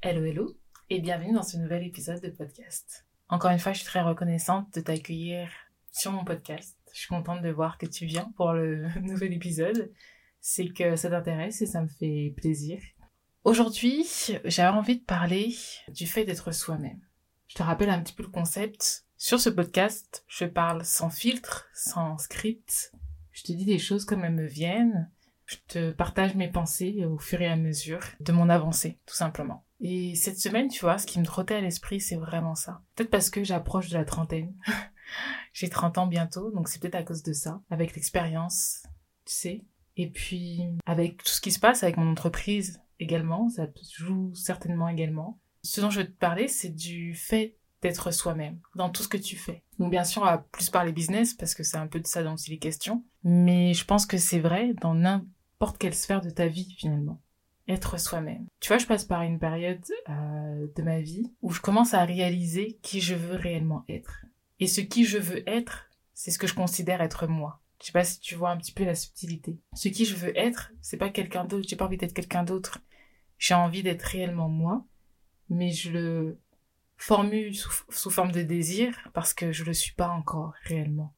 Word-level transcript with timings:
Hello, 0.00 0.24
hello, 0.24 0.56
et 0.90 1.00
bienvenue 1.00 1.34
dans 1.34 1.42
ce 1.42 1.56
nouvel 1.56 1.82
épisode 1.82 2.22
de 2.22 2.28
podcast. 2.28 3.04
Encore 3.28 3.50
une 3.50 3.58
fois, 3.58 3.72
je 3.72 3.78
suis 3.78 3.86
très 3.86 4.00
reconnaissante 4.00 4.72
de 4.72 4.80
t'accueillir 4.80 5.50
sur 5.90 6.12
mon 6.12 6.24
podcast. 6.24 6.78
Je 6.92 7.00
suis 7.00 7.08
contente 7.08 7.42
de 7.42 7.50
voir 7.50 7.78
que 7.78 7.86
tu 7.86 8.06
viens 8.06 8.32
pour 8.36 8.52
le 8.52 8.86
nouvel 9.02 9.32
épisode. 9.32 9.90
C'est 10.40 10.68
que 10.68 10.94
ça 10.94 11.10
t'intéresse 11.10 11.62
et 11.62 11.66
ça 11.66 11.82
me 11.82 11.88
fait 11.88 12.32
plaisir. 12.36 12.80
Aujourd'hui, 13.42 14.06
j'avais 14.44 14.78
envie 14.78 15.00
de 15.00 15.04
parler 15.04 15.52
du 15.88 16.06
fait 16.06 16.24
d'être 16.24 16.52
soi-même. 16.52 17.00
Je 17.48 17.56
te 17.56 17.64
rappelle 17.64 17.90
un 17.90 18.00
petit 18.00 18.14
peu 18.14 18.22
le 18.22 18.28
concept. 18.28 19.04
Sur 19.16 19.40
ce 19.40 19.50
podcast, 19.50 20.24
je 20.28 20.44
parle 20.44 20.84
sans 20.84 21.10
filtre, 21.10 21.66
sans 21.74 22.18
script. 22.18 22.92
Je 23.32 23.42
te 23.42 23.50
dis 23.50 23.64
des 23.64 23.80
choses 23.80 24.04
comme 24.04 24.24
elles 24.24 24.32
me 24.32 24.46
viennent. 24.46 25.10
Je 25.44 25.56
te 25.66 25.90
partage 25.90 26.36
mes 26.36 26.52
pensées 26.52 27.04
au 27.04 27.18
fur 27.18 27.42
et 27.42 27.48
à 27.48 27.56
mesure 27.56 28.04
de 28.20 28.30
mon 28.30 28.48
avancée, 28.48 29.00
tout 29.04 29.16
simplement. 29.16 29.64
Et 29.80 30.14
cette 30.14 30.38
semaine, 30.38 30.68
tu 30.68 30.80
vois, 30.80 30.98
ce 30.98 31.06
qui 31.06 31.20
me 31.20 31.24
trottait 31.24 31.54
à 31.54 31.60
l'esprit, 31.60 32.00
c'est 32.00 32.16
vraiment 32.16 32.54
ça. 32.54 32.82
Peut-être 32.94 33.10
parce 33.10 33.30
que 33.30 33.44
j'approche 33.44 33.90
de 33.90 33.96
la 33.96 34.04
trentaine. 34.04 34.54
J'ai 35.52 35.68
30 35.68 35.98
ans 35.98 36.06
bientôt, 36.06 36.50
donc 36.50 36.68
c'est 36.68 36.80
peut-être 36.80 36.96
à 36.96 37.02
cause 37.02 37.22
de 37.22 37.32
ça. 37.32 37.62
Avec 37.70 37.94
l'expérience, 37.94 38.82
tu 39.24 39.34
sais. 39.34 39.64
Et 39.96 40.08
puis, 40.08 40.62
avec 40.86 41.22
tout 41.22 41.30
ce 41.30 41.40
qui 41.40 41.52
se 41.52 41.58
passe 41.58 41.82
avec 41.82 41.96
mon 41.96 42.10
entreprise 42.10 42.80
également, 43.00 43.48
ça 43.48 43.66
joue 43.96 44.32
certainement 44.34 44.88
également. 44.88 45.38
Ce 45.62 45.80
dont 45.80 45.90
je 45.90 46.00
veux 46.00 46.06
te 46.06 46.18
parler, 46.18 46.48
c'est 46.48 46.74
du 46.74 47.14
fait 47.14 47.56
d'être 47.82 48.12
soi-même 48.12 48.58
dans 48.74 48.90
tout 48.90 49.02
ce 49.02 49.08
que 49.08 49.16
tu 49.16 49.36
fais. 49.36 49.62
Donc 49.78 49.90
bien 49.90 50.04
sûr, 50.04 50.22
on 50.22 50.26
va 50.26 50.38
plus 50.38 50.70
parler 50.70 50.92
business 50.92 51.34
parce 51.34 51.54
que 51.54 51.62
c'est 51.62 51.76
un 51.76 51.86
peu 51.86 52.00
de 52.00 52.06
ça 52.06 52.22
dont 52.22 52.36
il 52.36 52.52
est 52.52 52.58
question. 52.58 53.04
Mais 53.22 53.74
je 53.74 53.84
pense 53.84 54.06
que 54.06 54.18
c'est 54.18 54.40
vrai 54.40 54.74
dans 54.80 54.94
n'importe 54.94 55.78
quelle 55.78 55.94
sphère 55.94 56.20
de 56.20 56.30
ta 56.30 56.48
vie 56.48 56.74
finalement. 56.78 57.20
Être 57.68 58.00
soi-même. 58.00 58.46
Tu 58.60 58.68
vois, 58.68 58.78
je 58.78 58.86
passe 58.86 59.04
par 59.04 59.22
une 59.22 59.38
période 59.38 59.84
euh, 60.08 60.66
de 60.74 60.82
ma 60.82 61.00
vie 61.00 61.30
où 61.42 61.52
je 61.52 61.60
commence 61.60 61.92
à 61.92 62.04
réaliser 62.04 62.78
qui 62.82 63.00
je 63.00 63.14
veux 63.14 63.36
réellement 63.36 63.84
être. 63.88 64.24
Et 64.58 64.66
ce 64.66 64.80
qui 64.80 65.04
je 65.04 65.18
veux 65.18 65.48
être, 65.48 65.90
c'est 66.14 66.30
ce 66.30 66.38
que 66.38 66.46
je 66.46 66.54
considère 66.54 67.02
être 67.02 67.26
moi. 67.26 67.60
Je 67.80 67.86
sais 67.86 67.92
pas 67.92 68.04
si 68.04 68.18
tu 68.20 68.34
vois 68.34 68.50
un 68.50 68.56
petit 68.56 68.72
peu 68.72 68.84
la 68.84 68.94
subtilité. 68.94 69.60
Ce 69.74 69.88
qui 69.88 70.04
je 70.04 70.16
veux 70.16 70.36
être, 70.36 70.72
c'est 70.80 70.96
pas 70.96 71.10
quelqu'un 71.10 71.44
d'autre. 71.44 71.68
J'ai 71.68 71.76
pas 71.76 71.84
envie 71.84 71.98
d'être 71.98 72.14
quelqu'un 72.14 72.42
d'autre. 72.42 72.80
J'ai 73.38 73.54
envie 73.54 73.82
d'être 73.82 74.02
réellement 74.02 74.48
moi, 74.48 74.84
mais 75.48 75.70
je 75.70 75.90
le 75.90 76.40
formule 76.96 77.54
sous, 77.54 77.70
sous, 77.90 78.10
forme 78.10 78.32
de 78.32 78.42
désir 78.42 78.96
parce 79.12 79.32
que 79.32 79.52
je 79.52 79.62
le 79.62 79.72
suis 79.72 79.92
pas 79.92 80.08
encore 80.08 80.54
réellement. 80.64 81.14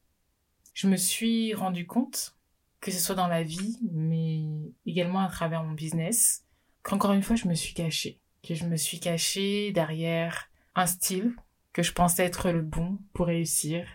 Je 0.73 0.87
me 0.87 0.97
suis 0.97 1.53
rendu 1.55 1.87
compte 1.87 2.35
que 2.81 2.91
ce 2.91 2.99
soit 2.99 3.15
dans 3.15 3.27
la 3.27 3.43
vie, 3.43 3.77
mais 3.91 4.43
également 4.85 5.19
à 5.19 5.29
travers 5.29 5.63
mon 5.63 5.73
business, 5.73 6.43
qu'encore 6.81 7.13
une 7.13 7.21
fois, 7.21 7.35
je 7.35 7.47
me 7.47 7.53
suis 7.53 7.73
cachée. 7.73 8.19
Que 8.43 8.55
je 8.55 8.65
me 8.65 8.75
suis 8.75 8.99
cachée 8.99 9.71
derrière 9.71 10.49
un 10.73 10.87
style 10.87 11.35
que 11.73 11.83
je 11.83 11.93
pensais 11.93 12.25
être 12.25 12.51
le 12.51 12.63
bon 12.63 12.97
pour 13.13 13.27
réussir. 13.27 13.87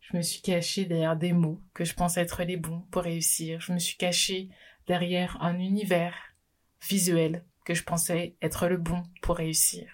Je 0.00 0.16
me 0.16 0.22
suis 0.22 0.40
cachée 0.40 0.86
derrière 0.86 1.16
des 1.16 1.32
mots 1.32 1.60
que 1.74 1.84
je 1.84 1.94
pensais 1.94 2.22
être 2.22 2.42
les 2.42 2.56
bons 2.56 2.80
pour 2.90 3.02
réussir. 3.02 3.60
Je 3.60 3.72
me 3.72 3.78
suis 3.78 3.96
cachée 3.96 4.48
derrière 4.86 5.36
un 5.42 5.58
univers 5.58 6.14
visuel 6.88 7.44
que 7.64 7.74
je 7.74 7.84
pensais 7.84 8.34
être 8.40 8.66
le 8.66 8.78
bon 8.78 9.02
pour 9.20 9.36
réussir. 9.36 9.86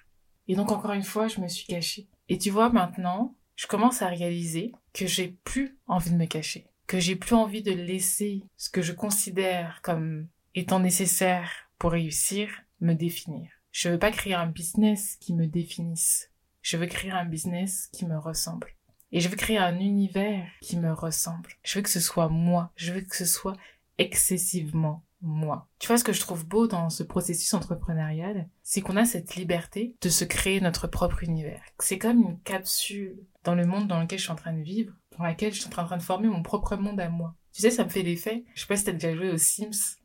Et 0.47 0.55
donc 0.55 0.71
encore 0.71 0.93
une 0.93 1.03
fois, 1.03 1.27
je 1.27 1.41
me 1.41 1.49
suis 1.49 1.67
cachée. 1.67 2.09
Et 2.29 2.39
tu 2.39 2.51
vois, 2.51 2.71
maintenant, 2.71 3.35
je 3.57 3.67
commence 3.67 4.01
à 4.01 4.07
réaliser 4.07 4.73
que 4.95 5.07
j'ai 5.07 5.37
plus 5.45 5.77
envie 5.87 6.13
de 6.13 6.17
me 6.17 6.27
cacher 6.27 6.69
que 6.87 7.01
j'ai 7.01 7.17
plus 7.17 7.35
envie 7.35 7.63
de 7.63 7.73
laisser 7.73 8.43
ce 8.57 8.71
que 8.71 8.83
je 8.83 8.93
considère 8.93 9.81
comme 9.83 10.29
étant 10.55 10.81
nécessaire 10.81 11.51
pour 11.79 11.93
réussir 11.93 12.49
me 12.81 12.95
définir. 12.95 13.51
Je 13.73 13.89
veux 13.89 13.99
pas 13.99 14.11
créer 14.11 14.35
un 14.35 14.47
business 14.47 15.17
qui 15.17 15.35
me 15.35 15.47
définisse. 15.47 16.31
Je 16.63 16.77
veux 16.77 16.87
créer 16.87 17.11
un 17.11 17.25
business 17.25 17.89
qui 17.93 18.07
me 18.07 18.19
ressemble. 18.19 18.69
Et 19.13 19.21
je 19.21 19.29
veux 19.29 19.37
créer 19.37 19.59
un 19.59 19.79
univers 19.79 20.49
qui 20.63 20.79
me 20.79 20.93
ressemble. 20.93 21.51
Je 21.63 21.79
veux 21.79 21.83
que 21.83 21.91
ce 21.91 22.01
soit 22.01 22.29
moi. 22.29 22.73
Je 22.77 22.93
veux 22.93 23.03
que 23.03 23.17
ce 23.17 23.27
soit 23.27 23.57
excessivement 23.99 25.05
moi. 25.23 25.69
Tu 25.79 25.89
vois 25.89 25.99
ce 25.99 26.05
que 26.05 26.13
je 26.13 26.21
trouve 26.21 26.47
beau 26.47 26.67
dans 26.67 26.91
ce 26.91 27.03
processus 27.03 27.53
entrepreneurial, 27.55 28.49
c'est 28.63 28.81
qu'on 28.81 28.97
a 28.97 29.05
cette 29.05 29.35
liberté 29.35 29.97
de 30.01 30.09
se 30.09 30.25
créer 30.25 30.61
notre 30.61 30.87
propre 30.87 31.23
univers. 31.23 31.63
C'est 31.81 31.99
comme 31.99 32.23
une 32.23 32.41
capsule 32.41 33.19
dans 33.45 33.55
le 33.55 33.67
monde 33.67 33.89
dans 33.89 34.01
lequel 34.01 34.19
je 34.19 34.25
suis 34.25 34.33
en 34.33 34.37
train 34.37 34.53
de 34.53 34.63
vivre 34.63 34.93
dans 35.19 35.25
laquelle 35.25 35.53
je 35.53 35.61
suis 35.61 35.69
en 35.69 35.85
train 35.85 35.97
de 35.97 36.03
former 36.03 36.29
mon 36.29 36.43
propre 36.43 36.77
monde 36.77 37.01
à 37.01 37.09
moi. 37.09 37.35
Tu 37.53 37.63
sais, 37.63 37.71
ça 37.71 37.85
me 37.85 37.89
fait 37.89 38.03
l'effet, 38.03 38.45
je 38.55 38.61
sais 38.61 38.67
pas 38.67 38.77
si 38.77 38.85
t'as 38.85 38.93
déjà 38.93 39.15
joué 39.15 39.31
aux 39.31 39.39
Sims, 39.39 39.97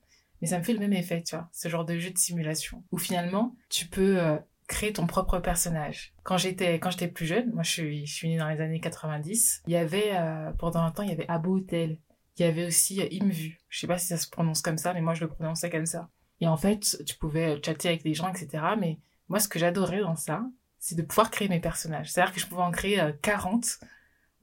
mais 0.41 0.47
ça 0.47 0.57
me 0.57 0.63
fait 0.63 0.73
le 0.73 0.79
même 0.79 0.93
effet, 0.93 1.21
tu 1.21 1.35
vois, 1.35 1.49
ce 1.51 1.69
genre 1.69 1.85
de 1.85 1.97
jeu 1.99 2.11
de 2.11 2.17
simulation, 2.17 2.83
où 2.91 2.97
finalement, 2.97 3.55
tu 3.69 3.87
peux 3.87 4.19
euh, 4.19 4.37
créer 4.67 4.93
ton 4.93 5.05
propre 5.05 5.39
personnage. 5.39 6.13
Quand 6.23 6.37
j'étais 6.37 6.79
quand 6.79 6.91
j'étais 6.91 7.07
plus 7.07 7.25
jeune, 7.25 7.51
moi 7.51 7.63
je 7.63 7.71
suis, 7.71 8.05
je 8.05 8.13
suis 8.13 8.29
née 8.29 8.37
dans 8.37 8.49
les 8.49 8.61
années 8.61 8.79
90, 8.79 9.63
il 9.67 9.73
y 9.73 9.75
avait, 9.75 10.11
euh, 10.13 10.51
pendant 10.53 10.81
un 10.81 10.91
temps, 10.91 11.03
il 11.03 11.09
y 11.09 11.13
avait 11.13 11.27
Abo 11.27 11.57
Hotel, 11.57 11.97
il 12.37 12.43
y 12.43 12.45
avait 12.45 12.65
aussi 12.65 13.01
euh, 13.01 13.07
Imvu, 13.11 13.59
je 13.69 13.79
sais 13.79 13.87
pas 13.87 13.97
si 13.97 14.07
ça 14.07 14.17
se 14.17 14.29
prononce 14.29 14.61
comme 14.61 14.77
ça, 14.77 14.93
mais 14.93 15.01
moi 15.01 15.13
je 15.13 15.21
le 15.21 15.27
prononçais 15.27 15.69
comme 15.69 15.85
ça. 15.85 16.09
Et 16.39 16.47
en 16.47 16.57
fait, 16.57 17.03
tu 17.05 17.15
pouvais 17.17 17.61
chatter 17.63 17.89
avec 17.89 18.03
des 18.03 18.15
gens, 18.15 18.27
etc. 18.29 18.63
Mais 18.79 18.97
moi, 19.29 19.39
ce 19.39 19.47
que 19.47 19.59
j'adorais 19.59 19.99
dans 19.99 20.15
ça, 20.15 20.43
c'est 20.79 20.95
de 20.95 21.03
pouvoir 21.03 21.29
créer 21.29 21.47
mes 21.47 21.59
personnages. 21.59 22.11
C'est-à-dire 22.11 22.33
que 22.33 22.39
je 22.39 22.47
pouvais 22.47 22.63
en 22.63 22.71
créer 22.71 22.99
40 23.21 23.77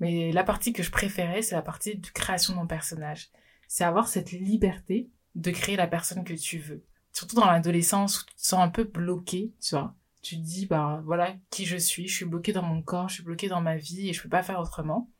mais 0.00 0.32
la 0.32 0.44
partie 0.44 0.72
que 0.72 0.82
je 0.82 0.91
préférais, 0.91 1.42
c'est 1.42 1.54
la 1.54 1.62
partie 1.62 1.97
de 1.97 2.06
création 2.09 2.54
de 2.54 2.59
mon 2.59 2.66
personnage. 2.66 3.31
C'est 3.66 3.84
avoir 3.84 4.09
cette 4.09 4.32
liberté 4.32 5.10
de 5.34 5.50
créer 5.50 5.76
la 5.76 5.86
personne 5.86 6.25
que 6.25 6.34
tu 6.34 6.59
veux. 6.59 6.84
Surtout 7.12 7.36
dans 7.36 7.47
l'adolescence 7.47 8.22
où 8.22 8.26
tu 8.26 8.34
te 8.34 8.42
sens 8.42 8.60
un 8.60 8.69
peu 8.69 8.84
bloqué, 8.84 9.53
tu 9.60 9.75
vois. 9.75 9.94
Tu 10.22 10.37
te 10.37 10.42
dis, 10.42 10.66
bah 10.66 11.00
voilà 11.04 11.34
qui 11.50 11.64
je 11.64 11.76
suis, 11.76 12.08
je 12.08 12.14
suis 12.14 12.25
bloqué 12.25 12.53
dans 12.53 12.62
mon 12.62 12.82
corps, 12.82 13.08
je 13.08 13.14
suis 13.14 13.22
bloqué 13.22 13.48
dans 13.48 13.60
ma 13.60 13.76
vie 13.76 14.08
et 14.08 14.12
je 14.12 14.22
peux 14.22 14.28
pas 14.28 14.42
faire 14.42 14.60
autrement. 14.60 15.10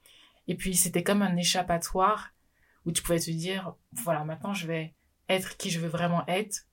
Et 0.49 0.55
puis 0.55 0.75
c'était 0.75 1.03
comme 1.03 1.23
un 1.23 1.37
échappatoire 1.37 2.31
où 2.85 2.93
tu 2.93 3.03
pouvais 3.03 3.21
te 3.21 3.31
dire, 3.31 3.75
voilà, 3.93 4.25
maintenant 4.25 4.55
je 4.55 4.67
vais 4.67 4.95
être 5.29 5.57
qui 5.57 5.71
je 5.71 5.79
veux 5.79 5.89
vraiment 5.89 6.27
être. 6.27 6.67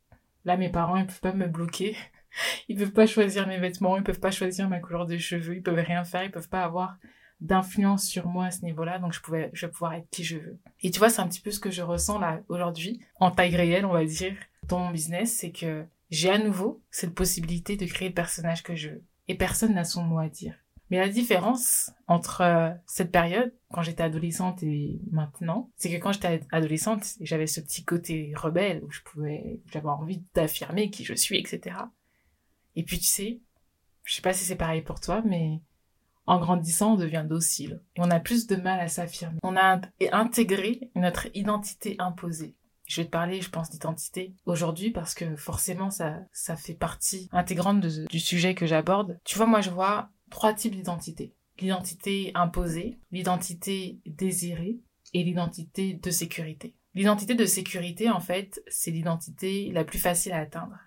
Là, 0.45 0.57
mes 0.57 0.69
parents, 0.69 0.97
ils 0.97 1.07
peuvent 1.07 1.21
pas 1.21 1.33
me 1.33 1.47
bloquer. 1.47 1.97
Ils 2.67 2.77
peuvent 2.77 2.91
pas 2.91 3.07
choisir 3.07 3.47
mes 3.47 3.57
vêtements, 3.57 3.95
ils 3.95 4.03
peuvent 4.03 4.19
pas 4.19 4.29
choisir 4.29 4.67
ma 4.67 4.79
couleur 4.79 5.05
de 5.05 5.17
cheveux, 5.17 5.55
ils 5.55 5.63
peuvent 5.63 5.79
rien 5.79 6.03
faire, 6.03 6.25
ils 6.25 6.31
peuvent 6.31 6.49
pas 6.49 6.63
avoir 6.63 6.97
d'influence 7.41 8.05
sur 8.05 8.27
moi 8.27 8.45
à 8.45 8.51
ce 8.51 8.63
niveau-là, 8.63 8.99
donc 8.99 9.13
je 9.13 9.21
pouvais, 9.21 9.49
je 9.53 9.65
vais 9.65 9.71
pouvoir 9.71 9.93
être 9.93 10.09
qui 10.09 10.23
je 10.23 10.37
veux. 10.37 10.59
Et 10.81 10.91
tu 10.91 10.99
vois, 10.99 11.09
c'est 11.09 11.21
un 11.21 11.27
petit 11.27 11.41
peu 11.41 11.51
ce 11.51 11.59
que 11.59 11.71
je 11.71 11.81
ressens 11.81 12.19
là 12.19 12.41
aujourd'hui, 12.47 13.01
en 13.19 13.31
taille 13.31 13.55
réelle, 13.55 13.85
on 13.85 13.93
va 13.93 14.05
dire, 14.05 14.35
dans 14.63 14.79
mon 14.79 14.91
business, 14.91 15.33
c'est 15.33 15.51
que 15.51 15.85
j'ai 16.09 16.29
à 16.29 16.37
nouveau 16.37 16.81
cette 16.91 17.13
possibilité 17.13 17.77
de 17.77 17.85
créer 17.85 18.09
le 18.09 18.13
personnage 18.13 18.63
que 18.63 18.75
je 18.75 18.89
veux. 18.89 19.03
Et 19.27 19.35
personne 19.35 19.73
n'a 19.73 19.83
son 19.83 20.03
mot 20.03 20.19
à 20.19 20.29
dire. 20.29 20.55
Mais 20.91 20.97
la 20.97 21.09
différence 21.09 21.91
entre 22.07 22.41
euh, 22.41 22.69
cette 22.85 23.11
période, 23.11 23.51
quand 23.73 23.81
j'étais 23.81 24.03
adolescente 24.03 24.61
et 24.61 25.01
maintenant, 25.11 25.71
c'est 25.77 25.89
que 25.89 25.97
quand 25.97 26.11
j'étais 26.11 26.41
adolescente, 26.51 27.03
j'avais 27.21 27.47
ce 27.47 27.59
petit 27.59 27.83
côté 27.83 28.33
rebelle 28.35 28.83
où 28.83 28.91
je 28.91 29.01
pouvais, 29.01 29.61
j'avais 29.71 29.89
envie 29.89 30.23
d'affirmer 30.35 30.91
qui 30.91 31.03
je 31.03 31.15
suis, 31.15 31.39
etc. 31.39 31.75
Et 32.75 32.83
puis 32.83 32.99
tu 32.99 33.05
sais, 33.05 33.39
je 34.03 34.13
sais 34.13 34.21
pas 34.21 34.33
si 34.33 34.45
c'est 34.45 34.55
pareil 34.55 34.83
pour 34.83 34.99
toi, 34.99 35.23
mais 35.25 35.59
en 36.27 36.39
grandissant, 36.39 36.93
on 36.93 36.97
devient 36.97 37.25
docile. 37.27 37.81
Et 37.95 38.01
on 38.01 38.09
a 38.09 38.19
plus 38.19 38.47
de 38.47 38.55
mal 38.55 38.79
à 38.79 38.87
s'affirmer. 38.87 39.39
On 39.43 39.55
a 39.55 39.81
intégré 40.11 40.89
notre 40.95 41.27
identité 41.33 41.95
imposée. 41.99 42.55
Je 42.85 43.01
vais 43.01 43.05
te 43.05 43.11
parler, 43.11 43.41
je 43.41 43.49
pense, 43.49 43.69
d'identité 43.69 44.35
aujourd'hui 44.45 44.91
parce 44.91 45.15
que 45.15 45.35
forcément, 45.35 45.89
ça, 45.89 46.19
ça 46.31 46.55
fait 46.55 46.75
partie 46.75 47.29
intégrante 47.31 47.79
du 47.79 48.19
sujet 48.19 48.53
que 48.53 48.67
j'aborde. 48.67 49.19
Tu 49.23 49.37
vois, 49.37 49.47
moi, 49.47 49.61
je 49.61 49.71
vois 49.71 50.09
trois 50.29 50.53
types 50.53 50.75
d'identité. 50.75 51.33
L'identité 51.59 52.31
imposée, 52.35 52.99
l'identité 53.11 53.99
désirée 54.05 54.79
et 55.13 55.23
l'identité 55.23 55.93
de 55.93 56.11
sécurité. 56.11 56.75
L'identité 56.93 57.33
de 57.33 57.45
sécurité, 57.45 58.09
en 58.09 58.19
fait, 58.19 58.61
c'est 58.67 58.91
l'identité 58.91 59.71
la 59.71 59.83
plus 59.83 59.99
facile 59.99 60.33
à 60.33 60.39
atteindre. 60.39 60.77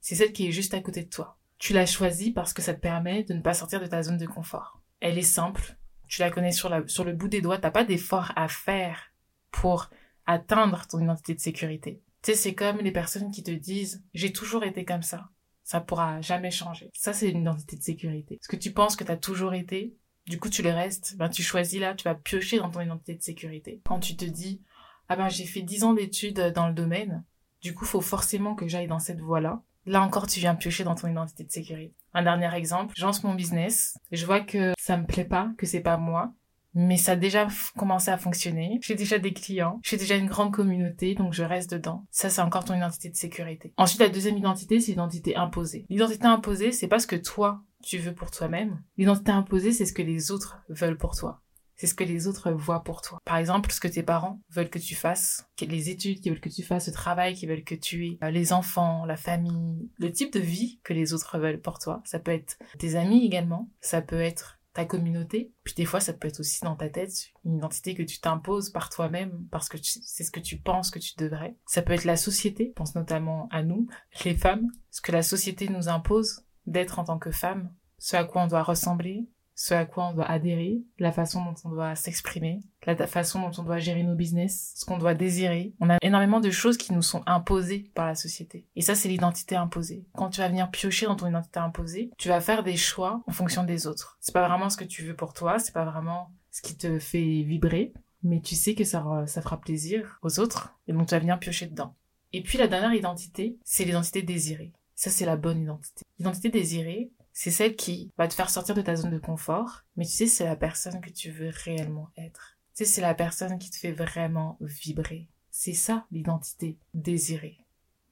C'est 0.00 0.14
celle 0.14 0.32
qui 0.32 0.46
est 0.46 0.52
juste 0.52 0.74
à 0.74 0.80
côté 0.80 1.02
de 1.02 1.08
toi. 1.08 1.38
Tu 1.58 1.72
l'as 1.72 1.86
choisie 1.86 2.32
parce 2.32 2.52
que 2.52 2.62
ça 2.62 2.74
te 2.74 2.80
permet 2.80 3.24
de 3.24 3.34
ne 3.34 3.40
pas 3.40 3.54
sortir 3.54 3.80
de 3.80 3.86
ta 3.86 4.02
zone 4.02 4.16
de 4.16 4.26
confort 4.26 4.81
elle 5.02 5.18
est 5.18 5.22
simple. 5.22 5.76
Tu 6.08 6.20
la 6.20 6.30
connais 6.30 6.52
sur, 6.52 6.70
le 6.70 7.12
bout 7.12 7.28
des 7.28 7.40
doigts. 7.40 7.58
T'as 7.58 7.70
pas 7.70 7.84
d'effort 7.84 8.32
à 8.36 8.48
faire 8.48 9.12
pour 9.50 9.90
atteindre 10.26 10.86
ton 10.86 11.00
identité 11.00 11.34
de 11.34 11.40
sécurité. 11.40 12.00
Tu 12.22 12.30
sais, 12.30 12.36
c'est 12.36 12.54
comme 12.54 12.78
les 12.78 12.92
personnes 12.92 13.32
qui 13.32 13.42
te 13.42 13.50
disent, 13.50 14.04
j'ai 14.14 14.32
toujours 14.32 14.62
été 14.62 14.84
comme 14.84 15.02
ça. 15.02 15.28
Ça 15.64 15.80
pourra 15.80 16.20
jamais 16.20 16.50
changer. 16.50 16.90
Ça, 16.94 17.12
c'est 17.12 17.30
une 17.30 17.40
identité 17.40 17.76
de 17.76 17.82
sécurité. 17.82 18.34
Est-ce 18.34 18.48
que 18.48 18.56
tu 18.56 18.72
penses 18.72 18.94
que 18.94 19.04
t'as 19.04 19.16
toujours 19.16 19.54
été, 19.54 19.96
du 20.26 20.38
coup, 20.38 20.48
tu 20.48 20.62
le 20.62 20.70
restes, 20.70 21.16
ben, 21.16 21.28
tu 21.28 21.42
choisis 21.42 21.80
là, 21.80 21.94
tu 21.94 22.04
vas 22.04 22.14
piocher 22.14 22.58
dans 22.58 22.70
ton 22.70 22.80
identité 22.80 23.14
de 23.16 23.22
sécurité. 23.22 23.80
Quand 23.84 23.98
tu 23.98 24.16
te 24.16 24.24
dis, 24.24 24.62
ah 25.08 25.16
ben, 25.16 25.28
j'ai 25.28 25.46
fait 25.46 25.62
dix 25.62 25.82
ans 25.82 25.94
d'études 25.94 26.52
dans 26.54 26.68
le 26.68 26.74
domaine, 26.74 27.24
du 27.60 27.74
coup, 27.74 27.84
faut 27.84 28.00
forcément 28.00 28.54
que 28.54 28.68
j'aille 28.68 28.86
dans 28.86 29.00
cette 29.00 29.20
voie-là. 29.20 29.62
Là 29.86 30.02
encore, 30.02 30.26
tu 30.26 30.40
viens 30.40 30.54
piocher 30.54 30.84
dans 30.84 30.94
ton 30.94 31.08
identité 31.08 31.44
de 31.44 31.50
sécurité. 31.50 31.94
Un 32.14 32.22
dernier 32.22 32.54
exemple, 32.54 32.94
je 32.96 33.26
mon 33.26 33.34
business, 33.34 33.98
je 34.10 34.26
vois 34.26 34.40
que 34.40 34.72
ça 34.78 34.96
me 34.96 35.06
plaît 35.06 35.24
pas, 35.24 35.50
que 35.56 35.66
c'est 35.66 35.80
pas 35.80 35.96
moi, 35.96 36.32
mais 36.74 36.96
ça 36.96 37.12
a 37.12 37.16
déjà 37.16 37.48
commencé 37.76 38.10
à 38.10 38.18
fonctionner. 38.18 38.78
J'ai 38.82 38.94
déjà 38.94 39.18
des 39.18 39.32
clients, 39.32 39.80
j'ai 39.82 39.96
déjà 39.96 40.16
une 40.16 40.28
grande 40.28 40.52
communauté, 40.52 41.14
donc 41.14 41.32
je 41.32 41.42
reste 41.42 41.72
dedans. 41.72 42.06
Ça, 42.10 42.30
c'est 42.30 42.40
encore 42.40 42.64
ton 42.64 42.74
identité 42.74 43.10
de 43.10 43.16
sécurité. 43.16 43.72
Ensuite, 43.76 44.00
la 44.00 44.08
deuxième 44.08 44.38
identité, 44.38 44.80
c'est 44.80 44.92
l'identité 44.92 45.36
imposée. 45.36 45.86
L'identité 45.88 46.26
imposée, 46.26 46.72
c'est 46.72 46.88
pas 46.88 46.98
ce 46.98 47.06
que 47.06 47.16
toi, 47.16 47.62
tu 47.82 47.98
veux 47.98 48.14
pour 48.14 48.30
toi-même. 48.30 48.82
L'identité 48.96 49.32
imposée, 49.32 49.72
c'est 49.72 49.86
ce 49.86 49.92
que 49.92 50.02
les 50.02 50.30
autres 50.30 50.62
veulent 50.68 50.98
pour 50.98 51.16
toi. 51.16 51.41
C'est 51.82 51.88
ce 51.88 51.94
que 51.94 52.04
les 52.04 52.28
autres 52.28 52.52
voient 52.52 52.84
pour 52.84 53.02
toi. 53.02 53.18
Par 53.24 53.38
exemple, 53.38 53.72
ce 53.72 53.80
que 53.80 53.88
tes 53.88 54.04
parents 54.04 54.40
veulent 54.50 54.70
que 54.70 54.78
tu 54.78 54.94
fasses, 54.94 55.48
les 55.60 55.90
études 55.90 56.20
qu'ils 56.20 56.30
veulent 56.30 56.40
que 56.40 56.48
tu 56.48 56.62
fasses, 56.62 56.86
le 56.86 56.92
travail 56.92 57.34
qu'ils 57.34 57.48
veulent 57.48 57.64
que 57.64 57.74
tu 57.74 58.06
aies, 58.06 58.18
euh, 58.22 58.30
les 58.30 58.52
enfants, 58.52 59.04
la 59.04 59.16
famille, 59.16 59.90
le 59.98 60.12
type 60.12 60.32
de 60.32 60.38
vie 60.38 60.78
que 60.84 60.92
les 60.92 61.12
autres 61.12 61.40
veulent 61.40 61.60
pour 61.60 61.80
toi. 61.80 62.00
Ça 62.04 62.20
peut 62.20 62.30
être 62.30 62.56
tes 62.78 62.94
amis 62.94 63.26
également. 63.26 63.68
Ça 63.80 64.00
peut 64.00 64.20
être 64.20 64.60
ta 64.74 64.84
communauté. 64.84 65.52
Puis 65.64 65.74
des 65.74 65.84
fois, 65.84 65.98
ça 65.98 66.12
peut 66.12 66.28
être 66.28 66.38
aussi 66.38 66.60
dans 66.62 66.76
ta 66.76 66.88
tête 66.88 67.32
une 67.44 67.56
identité 67.56 67.96
que 67.96 68.04
tu 68.04 68.20
t'imposes 68.20 68.70
par 68.70 68.88
toi-même 68.88 69.48
parce 69.50 69.68
que 69.68 69.76
c'est 69.82 70.22
ce 70.22 70.30
que 70.30 70.38
tu 70.38 70.58
penses 70.58 70.92
que 70.92 71.00
tu 71.00 71.14
devrais. 71.18 71.56
Ça 71.66 71.82
peut 71.82 71.94
être 71.94 72.04
la 72.04 72.16
société, 72.16 72.72
pense 72.76 72.94
notamment 72.94 73.48
à 73.50 73.64
nous, 73.64 73.88
les 74.24 74.36
femmes, 74.36 74.68
ce 74.92 75.00
que 75.00 75.10
la 75.10 75.24
société 75.24 75.68
nous 75.68 75.88
impose 75.88 76.44
d'être 76.64 77.00
en 77.00 77.04
tant 77.04 77.18
que 77.18 77.32
femme, 77.32 77.72
ce 77.98 78.14
à 78.14 78.22
quoi 78.22 78.42
on 78.42 78.46
doit 78.46 78.62
ressembler, 78.62 79.26
ce 79.62 79.74
à 79.74 79.86
quoi 79.86 80.08
on 80.08 80.12
doit 80.12 80.28
adhérer, 80.28 80.82
la 80.98 81.12
façon 81.12 81.44
dont 81.44 81.54
on 81.64 81.68
doit 81.68 81.94
s'exprimer, 81.94 82.58
la 82.84 83.06
façon 83.06 83.40
dont 83.40 83.52
on 83.60 83.62
doit 83.62 83.78
gérer 83.78 84.02
nos 84.02 84.16
business, 84.16 84.72
ce 84.74 84.84
qu'on 84.84 84.98
doit 84.98 85.14
désirer. 85.14 85.72
On 85.78 85.88
a 85.88 85.98
énormément 86.02 86.40
de 86.40 86.50
choses 86.50 86.76
qui 86.76 86.92
nous 86.92 87.00
sont 87.00 87.22
imposées 87.26 87.88
par 87.94 88.08
la 88.08 88.16
société. 88.16 88.66
Et 88.74 88.82
ça, 88.82 88.96
c'est 88.96 89.08
l'identité 89.08 89.54
imposée. 89.54 90.04
Quand 90.16 90.30
tu 90.30 90.40
vas 90.40 90.48
venir 90.48 90.68
piocher 90.68 91.06
dans 91.06 91.14
ton 91.14 91.28
identité 91.28 91.60
imposée, 91.60 92.10
tu 92.18 92.26
vas 92.26 92.40
faire 92.40 92.64
des 92.64 92.76
choix 92.76 93.22
en 93.28 93.30
fonction 93.30 93.62
des 93.62 93.86
autres. 93.86 94.18
C'est 94.20 94.34
pas 94.34 94.48
vraiment 94.48 94.68
ce 94.68 94.76
que 94.76 94.82
tu 94.82 95.04
veux 95.04 95.14
pour 95.14 95.32
toi, 95.32 95.60
c'est 95.60 95.72
pas 95.72 95.84
vraiment 95.84 96.32
ce 96.50 96.60
qui 96.60 96.76
te 96.76 96.98
fait 96.98 97.42
vibrer, 97.42 97.92
mais 98.24 98.40
tu 98.40 98.56
sais 98.56 98.74
que 98.74 98.82
ça, 98.82 99.04
ça 99.28 99.42
fera 99.42 99.60
plaisir 99.60 100.18
aux 100.22 100.40
autres, 100.40 100.74
et 100.88 100.92
donc 100.92 101.06
tu 101.06 101.14
vas 101.14 101.20
venir 101.20 101.38
piocher 101.38 101.66
dedans. 101.66 101.94
Et 102.32 102.42
puis 102.42 102.58
la 102.58 102.66
dernière 102.66 102.94
identité, 102.94 103.58
c'est 103.62 103.84
l'identité 103.84 104.22
désirée. 104.22 104.72
Ça, 104.96 105.10
c'est 105.10 105.24
la 105.24 105.36
bonne 105.36 105.62
identité. 105.62 106.02
L'identité 106.18 106.48
désirée, 106.48 107.12
c'est 107.32 107.50
celle 107.50 107.76
qui 107.76 108.10
va 108.18 108.28
te 108.28 108.34
faire 108.34 108.50
sortir 108.50 108.74
de 108.74 108.82
ta 108.82 108.96
zone 108.96 109.10
de 109.10 109.18
confort, 109.18 109.84
mais 109.96 110.04
tu 110.04 110.12
sais, 110.12 110.26
c'est 110.26 110.44
la 110.44 110.56
personne 110.56 111.00
que 111.00 111.10
tu 111.10 111.30
veux 111.30 111.50
réellement 111.64 112.10
être. 112.16 112.58
Tu 112.74 112.84
sais, 112.84 112.90
c'est 112.90 113.00
la 113.00 113.14
personne 113.14 113.58
qui 113.58 113.70
te 113.70 113.76
fait 113.76 113.92
vraiment 113.92 114.58
vibrer. 114.60 115.28
C'est 115.50 115.74
ça, 115.74 116.06
l'identité 116.10 116.78
désirée. 116.94 117.58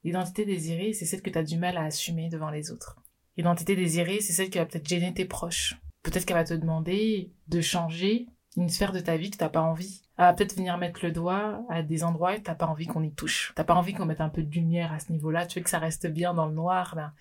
L'identité 0.05 0.45
désirée, 0.45 0.93
c'est 0.93 1.05
celle 1.05 1.23
que 1.23 1.31
tu 1.31 1.39
as 1.39 1.43
du 1.43 1.59
mal 1.59 1.77
à 1.77 1.85
assumer 1.85 2.29
devant 2.29 2.51
les 2.51 2.71
autres. 2.71 2.97
L'identité 3.37 3.77
désirée, 3.77 4.21
c'est 4.21 4.33
celle 4.33 4.51
qui 4.51 4.59
va 4.59 4.67
peut-être 4.67 4.89
gêner 4.89 5.13
tes 5.13 5.25
proches. 5.25 5.77
Peut-être 6.03 6.25
qu'elle 6.25 6.37
va 6.37 6.45
te 6.45 6.55
demander 6.55 7.31
de 7.49 7.61
changer 7.61 8.27
une 8.57 8.69
sphère 8.69 8.93
de 8.93 9.01
ta 9.01 9.17
vie 9.17 9.31
que 9.31 9.37
t'as 9.37 9.49
pas 9.49 9.61
envie. 9.61 10.03
Elle 10.17 10.25
va 10.25 10.35
peut-être 10.35 10.57
venir 10.57 10.77
mettre 10.79 11.05
le 11.05 11.13
doigt 11.13 11.63
à 11.69 11.83
des 11.83 12.05
endroits 12.05 12.37
et 12.37 12.43
t'as 12.43 12.55
pas 12.55 12.67
envie 12.67 12.87
qu'on 12.87 13.03
y 13.03 13.13
touche. 13.13 13.53
T'as 13.55 13.65
pas 13.65 13.75
envie 13.75 13.95
qu'on 13.95 14.07
mette 14.07 14.21
un 14.21 14.29
peu 14.29 14.43
de 14.43 14.51
lumière 14.51 14.93
à 14.93 14.99
ce 14.99 15.13
niveau-là. 15.13 15.47
Tu 15.47 15.59
veux 15.59 15.65
que 15.65 15.71
ça 15.71 15.79
reste 15.79 16.07
bien 16.07 16.35
dans 16.35 16.47
le 16.47 16.55
noir. 16.55 16.95
Ben, 16.97 17.13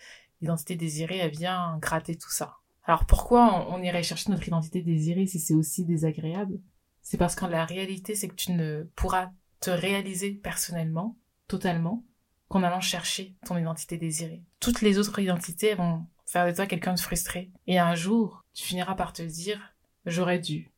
l'identité 0.42 0.76
désirée, 0.76 1.18
elle 1.18 1.32
vient 1.32 1.78
gratter 1.80 2.16
tout 2.16 2.32
ça. 2.32 2.58
Alors 2.84 3.06
pourquoi 3.06 3.68
on, 3.70 3.82
irait 3.84 4.04
chercher 4.04 4.32
notre 4.32 4.48
identité 4.48 4.82
désirée 4.82 5.28
si 5.28 5.40
c'est 5.40 5.54
aussi 5.54 5.86
désagréable? 5.86 6.60
C'est 7.02 7.18
parce 7.18 7.36
que 7.36 7.46
la 7.46 7.66
réalité, 7.66 8.16
c'est 8.16 8.28
que 8.28 8.36
tu 8.36 8.52
ne 8.52 8.84
pourras 8.96 9.32
te 9.60 9.70
réaliser 9.70 10.32
personnellement, 10.32 11.18
totalement, 11.48 12.04
qu'en 12.48 12.64
allant 12.64 12.82
chercher 12.82 13.36
ton 13.46 13.58
identité 13.58 13.98
désirée. 13.98 14.44
Toutes 14.60 14.82
les 14.82 14.98
autres 14.98 15.20
identités 15.20 15.76
vont 15.76 16.06
faire 16.26 16.48
de 16.48 16.52
toi 16.52 16.66
quelqu'un 16.66 16.94
de 16.94 17.00
frustré. 17.00 17.52
Et 17.68 17.80
un 17.80 17.96
jour, 17.96 18.44
tu 18.54 18.64
finiras 18.64 18.96
par 18.96 19.14
te 19.14 19.22
dire, 19.22 19.76
j'aurais 20.06 20.40
dû, 20.40 20.72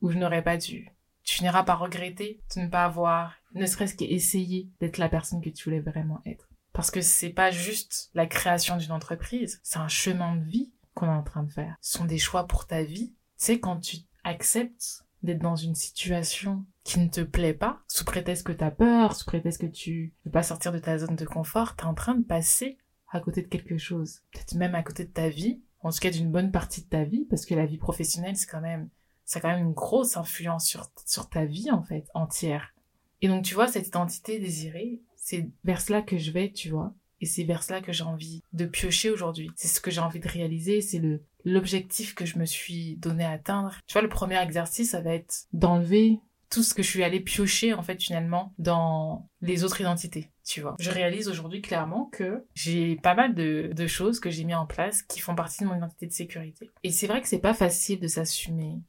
ou 0.00 0.10
je 0.10 0.18
n'aurais 0.18 0.42
pas 0.42 0.56
dû. 0.56 0.88
Tu 1.24 1.36
finiras 1.36 1.62
par 1.62 1.78
regretter 1.78 2.40
de 2.56 2.62
ne 2.62 2.68
pas 2.68 2.84
avoir, 2.84 3.34
ne 3.54 3.66
serait-ce 3.66 3.94
qu'essayer 3.94 4.68
d'être 4.80 4.98
la 4.98 5.08
personne 5.08 5.42
que 5.42 5.50
tu 5.50 5.64
voulais 5.64 5.80
vraiment 5.80 6.22
être. 6.26 6.49
Parce 6.72 6.90
que 6.90 7.00
c'est 7.00 7.30
pas 7.30 7.50
juste 7.50 8.10
la 8.14 8.26
création 8.26 8.76
d'une 8.76 8.92
entreprise, 8.92 9.60
c'est 9.62 9.78
un 9.78 9.88
chemin 9.88 10.36
de 10.36 10.44
vie 10.44 10.72
qu'on 10.94 11.06
est 11.06 11.10
en 11.10 11.22
train 11.22 11.42
de 11.42 11.52
faire. 11.52 11.76
Ce 11.80 11.98
sont 11.98 12.04
des 12.04 12.18
choix 12.18 12.46
pour 12.46 12.66
ta 12.66 12.82
vie. 12.82 13.12
Tu 13.38 13.46
sais, 13.46 13.60
quand 13.60 13.78
tu 13.80 13.98
acceptes 14.24 15.04
d'être 15.22 15.40
dans 15.42 15.56
une 15.56 15.74
situation 15.74 16.64
qui 16.84 16.98
ne 17.00 17.08
te 17.08 17.20
plaît 17.20 17.54
pas, 17.54 17.80
sous 17.88 18.04
prétexte 18.04 18.46
que 18.46 18.52
t'as 18.52 18.70
peur, 18.70 19.14
sous 19.14 19.26
prétexte 19.26 19.60
que 19.60 19.66
tu 19.66 20.14
veux 20.24 20.30
pas 20.30 20.42
sortir 20.42 20.72
de 20.72 20.78
ta 20.78 20.98
zone 20.98 21.16
de 21.16 21.24
confort, 21.24 21.76
t'es 21.76 21.84
en 21.84 21.94
train 21.94 22.14
de 22.14 22.24
passer 22.24 22.78
à 23.10 23.20
côté 23.20 23.42
de 23.42 23.48
quelque 23.48 23.76
chose. 23.76 24.20
Peut-être 24.32 24.54
même 24.54 24.74
à 24.74 24.82
côté 24.82 25.04
de 25.04 25.10
ta 25.10 25.28
vie, 25.28 25.60
en 25.80 25.90
tout 25.90 25.98
cas 25.98 26.10
d'une 26.10 26.30
bonne 26.30 26.52
partie 26.52 26.82
de 26.82 26.88
ta 26.88 27.04
vie, 27.04 27.26
parce 27.28 27.44
que 27.44 27.54
la 27.54 27.66
vie 27.66 27.78
professionnelle, 27.78 28.36
c'est 28.36 28.46
quand 28.46 28.60
même, 28.60 28.88
ça 29.24 29.38
a 29.38 29.42
quand 29.42 29.48
même 29.48 29.66
une 29.66 29.72
grosse 29.72 30.16
influence 30.16 30.66
sur, 30.66 30.90
sur 31.04 31.28
ta 31.28 31.44
vie, 31.44 31.70
en 31.70 31.82
fait, 31.82 32.06
entière. 32.14 32.74
Et 33.20 33.28
donc, 33.28 33.44
tu 33.44 33.54
vois, 33.54 33.68
cette 33.68 33.88
identité 33.88 34.38
désirée, 34.38 35.02
c'est 35.30 35.48
vers 35.62 35.80
cela 35.80 36.02
que 36.02 36.18
je 36.18 36.32
vais, 36.32 36.50
tu 36.50 36.70
vois. 36.70 36.92
Et 37.20 37.26
c'est 37.26 37.44
vers 37.44 37.62
cela 37.62 37.80
que 37.80 37.92
j'ai 37.92 38.02
envie 38.02 38.42
de 38.52 38.64
piocher 38.64 39.10
aujourd'hui. 39.10 39.50
C'est 39.54 39.68
ce 39.68 39.80
que 39.80 39.90
j'ai 39.90 40.00
envie 40.00 40.18
de 40.20 40.28
réaliser, 40.28 40.80
c'est 40.80 40.98
le 40.98 41.22
l'objectif 41.44 42.14
que 42.14 42.26
je 42.26 42.38
me 42.38 42.44
suis 42.44 42.96
donné 42.96 43.24
à 43.24 43.30
atteindre. 43.30 43.78
Tu 43.86 43.92
vois, 43.94 44.02
le 44.02 44.08
premier 44.08 44.42
exercice, 44.42 44.90
ça 44.90 45.00
va 45.00 45.14
être 45.14 45.46
d'enlever 45.54 46.18
tout 46.50 46.62
ce 46.62 46.74
que 46.74 46.82
je 46.82 46.88
suis 46.88 47.04
allée 47.04 47.20
piocher, 47.20 47.72
en 47.72 47.82
fait, 47.82 48.02
finalement, 48.02 48.52
dans 48.58 49.28
les 49.40 49.64
autres 49.64 49.80
identités, 49.80 50.32
tu 50.44 50.60
vois. 50.60 50.74
Je 50.80 50.90
réalise 50.90 51.28
aujourd'hui 51.28 51.62
clairement 51.62 52.06
que 52.12 52.44
j'ai 52.54 52.96
pas 52.96 53.14
mal 53.14 53.34
de, 53.34 53.70
de 53.72 53.86
choses 53.86 54.20
que 54.20 54.30
j'ai 54.30 54.44
mis 54.44 54.54
en 54.54 54.66
place 54.66 55.02
qui 55.02 55.20
font 55.20 55.36
partie 55.36 55.62
de 55.62 55.68
mon 55.68 55.76
identité 55.76 56.06
de 56.06 56.12
sécurité. 56.12 56.68
Et 56.82 56.90
c'est 56.90 57.06
vrai 57.06 57.22
que 57.22 57.28
c'est 57.28 57.38
pas 57.38 57.54
facile 57.54 58.00
de 58.00 58.08
s'assumer. 58.08 58.80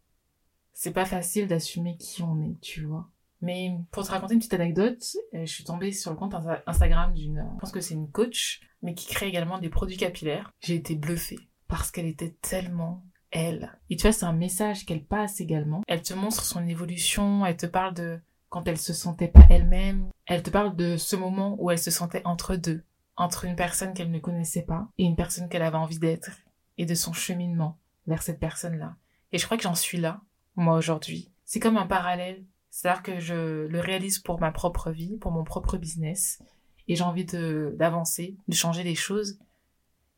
C'est 0.74 0.92
pas 0.92 1.06
facile 1.06 1.48
d'assumer 1.48 1.96
qui 1.98 2.24
on 2.24 2.42
est, 2.42 2.60
tu 2.60 2.84
vois. 2.84 3.08
Mais 3.42 3.72
pour 3.92 4.06
te 4.06 4.12
raconter 4.12 4.36
une 4.36 4.40
petite 4.40 4.54
anecdote, 4.54 5.04
euh, 5.34 5.46
je 5.46 5.52
suis 5.52 5.64
tombée 5.64 5.92
sur 5.92 6.12
le 6.12 6.18
compte 6.18 6.36
Instagram 6.68 7.14
d'une, 7.14 7.44
je 7.56 7.60
pense 7.60 7.72
que 7.72 7.82
c'est 7.82 7.96
une 7.96 8.12
coach, 8.12 8.62
mais 8.82 8.94
qui 8.94 9.08
crée 9.08 9.28
également 9.28 9.60
des 9.60 9.70
produits 9.70 9.98
capillaires. 9.98 10.52
J'ai 10.60 10.76
été 10.76 10.96
bluffée 10.96 11.40
parce 11.68 11.92
qu'elle 11.92 12.06
était 12.06 12.36
tellement 12.42 13.04
elle. 13.32 13.80
Et 13.90 13.96
tu 13.96 14.04
vois, 14.04 14.12
c'est 14.12 14.26
un 14.26 14.34
message 14.34 14.86
qu'elle 14.86 15.06
passe 15.06 15.42
également. 15.42 15.82
Elle 15.88 16.02
te 16.02 16.14
montre 16.14 16.44
son 16.44 16.68
évolution, 16.68 17.46
elle 17.46 17.58
te 17.58 17.66
parle 17.66 17.94
de 17.94 18.20
quand 18.50 18.68
elle 18.68 18.78
se 18.78 18.94
sentait 18.94 19.30
pas 19.30 19.46
elle-même. 19.50 20.10
Elle 20.26 20.44
te 20.44 20.50
parle 20.50 20.76
de 20.76 20.98
ce 20.98 21.16
moment 21.16 21.56
où 21.60 21.72
elle 21.72 21.80
se 21.80 21.92
sentait 21.92 22.22
entre 22.26 22.56
deux, 22.56 22.84
entre 23.16 23.46
une 23.46 23.56
personne 23.56 23.94
qu'elle 23.94 24.12
ne 24.12 24.20
connaissait 24.20 24.64
pas 24.64 24.90
et 24.98 25.06
une 25.06 25.16
personne 25.16 25.50
qu'elle 25.50 25.62
avait 25.62 25.78
envie 25.78 26.00
d'être, 26.00 26.32
et 26.78 26.86
de 26.86 26.96
son 26.96 27.14
cheminement 27.14 27.80
vers 28.08 28.22
cette 28.22 28.40
personne-là. 28.40 28.96
Et 29.32 29.38
je 29.38 29.46
crois 29.46 29.58
que 29.58 29.64
j'en 29.64 29.76
suis 29.76 29.98
là, 29.98 30.22
moi 30.56 30.76
aujourd'hui. 30.76 31.32
C'est 31.46 31.60
comme 31.60 31.78
un 31.78 31.88
parallèle 31.88 32.44
c'est-à-dire 32.72 33.04
que 33.04 33.20
je 33.20 33.68
le 33.68 33.80
réalise 33.80 34.18
pour 34.20 34.40
ma 34.40 34.52
propre 34.52 34.92
vie, 34.92 35.18
pour 35.18 35.32
mon 35.32 35.44
propre 35.44 35.78
business, 35.78 36.42
et 36.88 36.96
j'ai 36.96 37.04
envie 37.04 37.26
de 37.26 37.76
d'avancer, 37.78 38.38
de 38.48 38.56
changer 38.56 38.84
les 38.84 38.96
choses. 38.96 39.38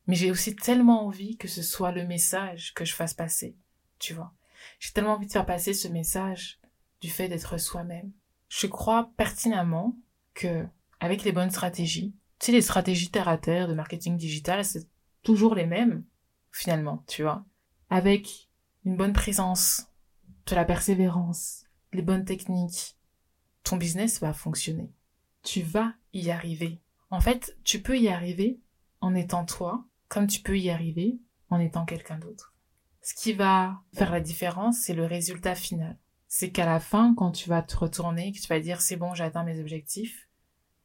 Mais 0.07 0.15
j'ai 0.15 0.31
aussi 0.31 0.55
tellement 0.55 1.05
envie 1.05 1.37
que 1.37 1.47
ce 1.47 1.61
soit 1.61 1.91
le 1.91 2.05
message 2.05 2.73
que 2.73 2.85
je 2.85 2.93
fasse 2.93 3.13
passer, 3.13 3.57
tu 3.99 4.13
vois. 4.13 4.33
J'ai 4.79 4.91
tellement 4.91 5.13
envie 5.13 5.27
de 5.27 5.31
faire 5.31 5.45
passer 5.45 5.73
ce 5.73 5.87
message 5.87 6.59
du 7.01 7.09
fait 7.09 7.27
d'être 7.27 7.57
soi-même. 7.57 8.11
Je 8.49 8.67
crois 8.67 9.11
pertinemment 9.17 9.95
que 10.33 10.65
avec 10.99 11.23
les 11.23 11.31
bonnes 11.31 11.51
stratégies, 11.51 12.13
tu 12.39 12.47
sais, 12.47 12.51
les 12.51 12.61
stratégies 12.61 13.09
terre 13.09 13.27
à 13.29 13.37
terre 13.37 13.67
de 13.67 13.73
marketing 13.73 14.15
digital, 14.15 14.63
c'est 14.63 14.87
toujours 15.23 15.55
les 15.55 15.65
mêmes, 15.65 16.03
finalement, 16.51 17.03
tu 17.07 17.23
vois. 17.23 17.45
Avec 17.89 18.49
une 18.85 18.95
bonne 18.95 19.13
présence, 19.13 19.87
de 20.45 20.55
la 20.55 20.65
persévérance, 20.65 21.65
les 21.93 22.01
bonnes 22.01 22.25
techniques, 22.25 22.97
ton 23.63 23.77
business 23.77 24.19
va 24.19 24.33
fonctionner. 24.33 24.91
Tu 25.43 25.61
vas 25.61 25.93
y 26.13 26.31
arriver. 26.31 26.81
En 27.09 27.21
fait, 27.21 27.57
tu 27.63 27.81
peux 27.81 27.97
y 27.97 28.09
arriver 28.09 28.59
en 29.01 29.15
étant 29.15 29.45
toi, 29.45 29.85
comme 30.07 30.27
tu 30.27 30.41
peux 30.41 30.57
y 30.57 30.69
arriver 30.69 31.19
en 31.49 31.59
étant 31.59 31.85
quelqu'un 31.85 32.17
d'autre. 32.17 32.53
Ce 33.01 33.13
qui 33.13 33.33
va 33.33 33.81
faire 33.93 34.11
la 34.11 34.21
différence, 34.21 34.79
c'est 34.79 34.93
le 34.93 35.05
résultat 35.05 35.55
final. 35.55 35.97
C'est 36.27 36.51
qu'à 36.51 36.65
la 36.65 36.79
fin, 36.79 37.13
quand 37.15 37.31
tu 37.31 37.49
vas 37.49 37.61
te 37.61 37.75
retourner, 37.75 38.31
que 38.31 38.39
tu 38.39 38.47
vas 38.47 38.59
dire 38.59 38.81
c'est 38.81 38.95
bon, 38.95 39.13
j'ai 39.13 39.23
atteint 39.23 39.43
mes 39.43 39.59
objectifs, 39.59 40.27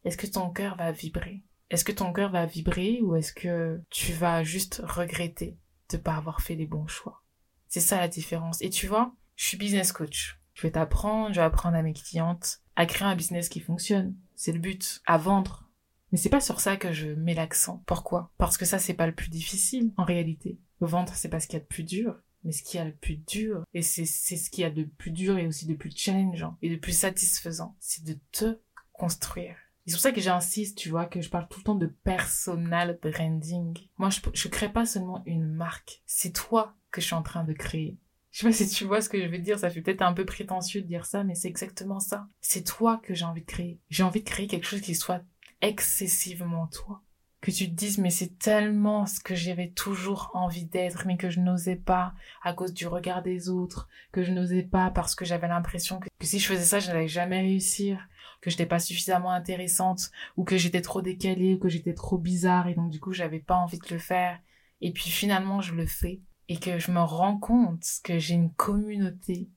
est-ce 0.04 0.16
que 0.16 0.26
ton 0.26 0.50
cœur 0.50 0.76
va 0.76 0.92
vibrer? 0.92 1.44
Est-ce 1.70 1.84
que 1.84 1.92
ton 1.92 2.12
cœur 2.12 2.30
va 2.30 2.46
vibrer 2.46 3.00
ou 3.02 3.14
est-ce 3.14 3.32
que 3.32 3.80
tu 3.90 4.12
vas 4.12 4.42
juste 4.42 4.82
regretter 4.84 5.58
de 5.90 5.96
pas 5.96 6.16
avoir 6.16 6.40
fait 6.40 6.54
les 6.54 6.66
bons 6.66 6.86
choix? 6.86 7.22
C'est 7.68 7.80
ça 7.80 7.98
la 7.98 8.08
différence. 8.08 8.60
Et 8.62 8.70
tu 8.70 8.86
vois, 8.86 9.14
je 9.36 9.46
suis 9.46 9.56
business 9.56 9.92
coach. 9.92 10.40
Je 10.58 10.64
vais 10.64 10.72
t'apprendre, 10.72 11.32
je 11.32 11.38
vais 11.38 11.46
apprendre 11.46 11.76
à 11.76 11.82
mes 11.82 11.92
clientes 11.92 12.62
à 12.74 12.84
créer 12.84 13.06
un 13.06 13.14
business 13.14 13.48
qui 13.48 13.60
fonctionne. 13.60 14.16
C'est 14.34 14.50
le 14.50 14.58
but. 14.58 15.00
À 15.06 15.16
vendre. 15.16 15.70
Mais 16.10 16.18
c'est 16.18 16.30
pas 16.30 16.40
sur 16.40 16.58
ça 16.58 16.76
que 16.76 16.92
je 16.92 17.10
mets 17.10 17.34
l'accent. 17.34 17.84
Pourquoi? 17.86 18.32
Parce 18.38 18.58
que 18.58 18.64
ça, 18.64 18.80
c'est 18.80 18.94
pas 18.94 19.06
le 19.06 19.14
plus 19.14 19.28
difficile, 19.28 19.92
en 19.96 20.02
réalité. 20.02 20.58
Vendre, 20.80 21.12
c'est 21.14 21.28
pas 21.28 21.38
ce 21.38 21.46
qu'il 21.46 21.58
y 21.58 21.60
a 21.60 21.64
de 21.64 21.68
plus 21.68 21.84
dur. 21.84 22.16
Mais 22.42 22.50
ce 22.50 22.64
qu'il 22.64 22.78
y 22.78 22.80
a 22.80 22.86
le 22.86 22.94
plus 22.94 23.18
dur, 23.18 23.62
et 23.72 23.82
c'est, 23.82 24.04
c'est 24.04 24.36
ce 24.36 24.50
qu'il 24.50 24.62
y 24.62 24.64
a 24.64 24.70
de 24.70 24.82
plus 24.82 25.12
dur 25.12 25.38
et 25.38 25.46
aussi 25.46 25.64
de 25.64 25.74
plus 25.74 25.92
challengeant 25.94 26.56
et 26.60 26.70
de 26.70 26.76
plus 26.76 26.96
satisfaisant, 26.96 27.76
c'est 27.78 28.02
de 28.02 28.18
te 28.32 28.58
construire. 28.92 29.54
C'est 29.86 29.92
pour 29.92 30.00
ça 30.00 30.12
que 30.12 30.20
j'insiste, 30.20 30.76
tu 30.76 30.88
vois, 30.88 31.06
que 31.06 31.20
je 31.20 31.30
parle 31.30 31.46
tout 31.46 31.60
le 31.60 31.64
temps 31.64 31.74
de 31.76 31.86
personal 31.86 32.98
branding. 33.00 33.78
Moi, 33.96 34.10
je, 34.10 34.20
je 34.34 34.48
crée 34.48 34.72
pas 34.72 34.86
seulement 34.86 35.22
une 35.24 35.46
marque. 35.46 36.02
C'est 36.04 36.32
toi 36.32 36.74
que 36.90 37.00
je 37.00 37.06
suis 37.06 37.14
en 37.14 37.22
train 37.22 37.44
de 37.44 37.52
créer. 37.52 37.96
Je 38.30 38.40
sais 38.40 38.46
pas 38.46 38.52
si 38.52 38.68
tu 38.68 38.84
vois 38.84 39.00
ce 39.00 39.08
que 39.08 39.20
je 39.20 39.28
veux 39.28 39.38
dire, 39.38 39.58
ça 39.58 39.70
fait 39.70 39.80
peut-être 39.80 40.02
un 40.02 40.12
peu 40.12 40.24
prétentieux 40.24 40.82
de 40.82 40.86
dire 40.86 41.06
ça, 41.06 41.24
mais 41.24 41.34
c'est 41.34 41.48
exactement 41.48 42.00
ça. 42.00 42.28
C'est 42.40 42.64
toi 42.64 43.00
que 43.02 43.14
j'ai 43.14 43.24
envie 43.24 43.40
de 43.40 43.46
créer. 43.46 43.80
J'ai 43.88 44.02
envie 44.02 44.20
de 44.20 44.28
créer 44.28 44.46
quelque 44.46 44.66
chose 44.66 44.80
qui 44.80 44.94
soit 44.94 45.22
excessivement 45.60 46.66
toi. 46.68 47.02
Que 47.40 47.52
tu 47.52 47.70
te 47.70 47.74
dises, 47.74 47.98
mais 47.98 48.10
c'est 48.10 48.36
tellement 48.38 49.06
ce 49.06 49.20
que 49.20 49.36
j'avais 49.36 49.70
toujours 49.70 50.30
envie 50.34 50.64
d'être, 50.64 51.06
mais 51.06 51.16
que 51.16 51.30
je 51.30 51.38
n'osais 51.38 51.76
pas 51.76 52.12
à 52.42 52.52
cause 52.52 52.74
du 52.74 52.88
regard 52.88 53.22
des 53.22 53.48
autres, 53.48 53.88
que 54.10 54.24
je 54.24 54.32
n'osais 54.32 54.64
pas 54.64 54.90
parce 54.90 55.14
que 55.14 55.24
j'avais 55.24 55.46
l'impression 55.46 56.00
que, 56.00 56.08
si 56.20 56.40
je 56.40 56.46
faisais 56.48 56.64
ça, 56.64 56.80
je 56.80 56.88
n'allais 56.88 57.06
jamais 57.06 57.40
réussir, 57.40 58.08
que 58.40 58.50
je 58.50 58.56
n'étais 58.56 58.66
pas 58.66 58.80
suffisamment 58.80 59.30
intéressante, 59.30 60.10
ou 60.36 60.42
que 60.42 60.56
j'étais 60.56 60.82
trop 60.82 61.00
décalée, 61.00 61.54
ou 61.54 61.58
que 61.58 61.68
j'étais 61.68 61.94
trop 61.94 62.18
bizarre, 62.18 62.66
et 62.66 62.74
donc 62.74 62.90
du 62.90 62.98
coup, 62.98 63.12
j'avais 63.12 63.38
pas 63.38 63.56
envie 63.56 63.78
de 63.78 63.94
le 63.94 64.00
faire. 64.00 64.40
Et 64.80 64.92
puis 64.92 65.08
finalement, 65.08 65.60
je 65.60 65.74
le 65.74 65.86
fais, 65.86 66.20
et 66.48 66.58
que 66.58 66.78
je 66.78 66.90
me 66.90 67.00
rends 67.00 67.38
compte 67.38 67.84
que 68.02 68.18
j'ai 68.18 68.34
une 68.34 68.52
communauté 68.52 69.50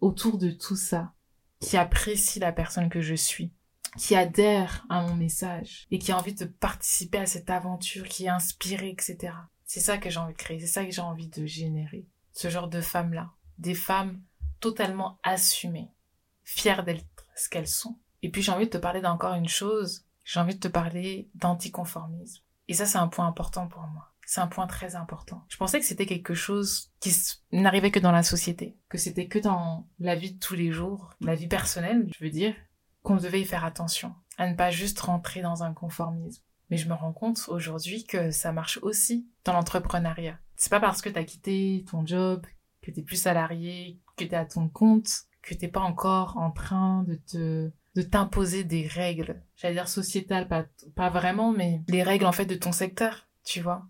autour 0.00 0.38
de 0.38 0.50
tout 0.50 0.76
ça, 0.76 1.12
qui 1.60 1.76
apprécie 1.76 2.38
la 2.38 2.52
personne 2.52 2.90
que 2.90 3.00
je 3.00 3.14
suis 3.14 3.52
qui 3.96 4.16
adhère 4.16 4.84
à 4.88 5.02
mon 5.02 5.14
message 5.14 5.86
et 5.90 5.98
qui 5.98 6.12
a 6.12 6.18
envie 6.18 6.34
de 6.34 6.44
participer 6.44 7.18
à 7.18 7.26
cette 7.26 7.50
aventure, 7.50 8.08
qui 8.08 8.24
est 8.24 8.28
inspirée, 8.28 8.90
etc. 8.90 9.32
C'est 9.64 9.80
ça 9.80 9.98
que 9.98 10.10
j'ai 10.10 10.18
envie 10.18 10.32
de 10.32 10.38
créer, 10.38 10.60
c'est 10.60 10.66
ça 10.66 10.84
que 10.84 10.90
j'ai 10.90 11.00
envie 11.00 11.28
de 11.28 11.46
générer. 11.46 12.06
Ce 12.32 12.48
genre 12.48 12.68
de 12.68 12.80
femmes-là. 12.80 13.30
Des 13.58 13.74
femmes 13.74 14.20
totalement 14.60 15.18
assumées, 15.22 15.90
fières 16.42 16.84
d'être 16.84 17.04
ce 17.36 17.48
qu'elles 17.48 17.68
sont. 17.68 17.98
Et 18.22 18.30
puis 18.30 18.42
j'ai 18.42 18.52
envie 18.52 18.66
de 18.66 18.70
te 18.70 18.78
parler 18.78 19.00
d'encore 19.00 19.34
une 19.34 19.48
chose, 19.48 20.04
j'ai 20.24 20.40
envie 20.40 20.54
de 20.54 20.60
te 20.60 20.68
parler 20.68 21.30
d'anticonformisme. 21.34 22.42
Et 22.66 22.74
ça, 22.74 22.86
c'est 22.86 22.98
un 22.98 23.08
point 23.08 23.26
important 23.26 23.68
pour 23.68 23.82
moi. 23.82 24.13
C'est 24.26 24.40
un 24.40 24.46
point 24.46 24.66
très 24.66 24.96
important. 24.96 25.44
Je 25.48 25.56
pensais 25.56 25.78
que 25.80 25.86
c'était 25.86 26.06
quelque 26.06 26.34
chose 26.34 26.90
qui 27.00 27.12
n'arrivait 27.52 27.90
que 27.90 27.98
dans 28.00 28.12
la 28.12 28.22
société, 28.22 28.76
que 28.88 28.98
c'était 28.98 29.26
que 29.26 29.38
dans 29.38 29.86
la 29.98 30.14
vie 30.14 30.32
de 30.32 30.38
tous 30.38 30.54
les 30.54 30.72
jours, 30.72 31.10
la 31.20 31.34
vie 31.34 31.48
personnelle, 31.48 32.08
je 32.16 32.24
veux 32.24 32.30
dire, 32.30 32.54
qu'on 33.02 33.16
devait 33.16 33.40
y 33.40 33.44
faire 33.44 33.64
attention, 33.64 34.14
à 34.38 34.48
ne 34.48 34.54
pas 34.54 34.70
juste 34.70 35.00
rentrer 35.00 35.42
dans 35.42 35.62
un 35.62 35.72
conformisme. 35.72 36.42
Mais 36.70 36.78
je 36.78 36.88
me 36.88 36.94
rends 36.94 37.12
compte 37.12 37.44
aujourd'hui 37.48 38.04
que 38.04 38.30
ça 38.30 38.52
marche 38.52 38.78
aussi 38.82 39.28
dans 39.44 39.52
l'entrepreneuriat. 39.52 40.38
C'est 40.56 40.70
pas 40.70 40.80
parce 40.80 41.02
que 41.02 41.10
t'as 41.10 41.24
quitté 41.24 41.84
ton 41.90 42.06
job, 42.06 42.46
que 42.80 42.90
t'es 42.90 43.02
plus 43.02 43.20
salarié, 43.20 44.00
que 44.16 44.24
t'es 44.24 44.36
à 44.36 44.46
ton 44.46 44.68
compte, 44.68 45.10
que 45.42 45.54
t'es 45.54 45.68
pas 45.68 45.80
encore 45.80 46.36
en 46.38 46.50
train 46.50 47.02
de 47.04 47.16
te 47.16 47.70
de 47.94 48.02
t'imposer 48.02 48.64
des 48.64 48.86
règles. 48.86 49.40
J'allais 49.56 49.74
dire 49.74 49.88
sociétales, 49.88 50.48
pas, 50.48 50.64
pas 50.96 51.10
vraiment, 51.10 51.52
mais 51.52 51.82
les 51.86 52.02
règles 52.02 52.26
en 52.26 52.32
fait 52.32 52.46
de 52.46 52.56
ton 52.56 52.72
secteur, 52.72 53.28
tu 53.44 53.60
vois. 53.60 53.86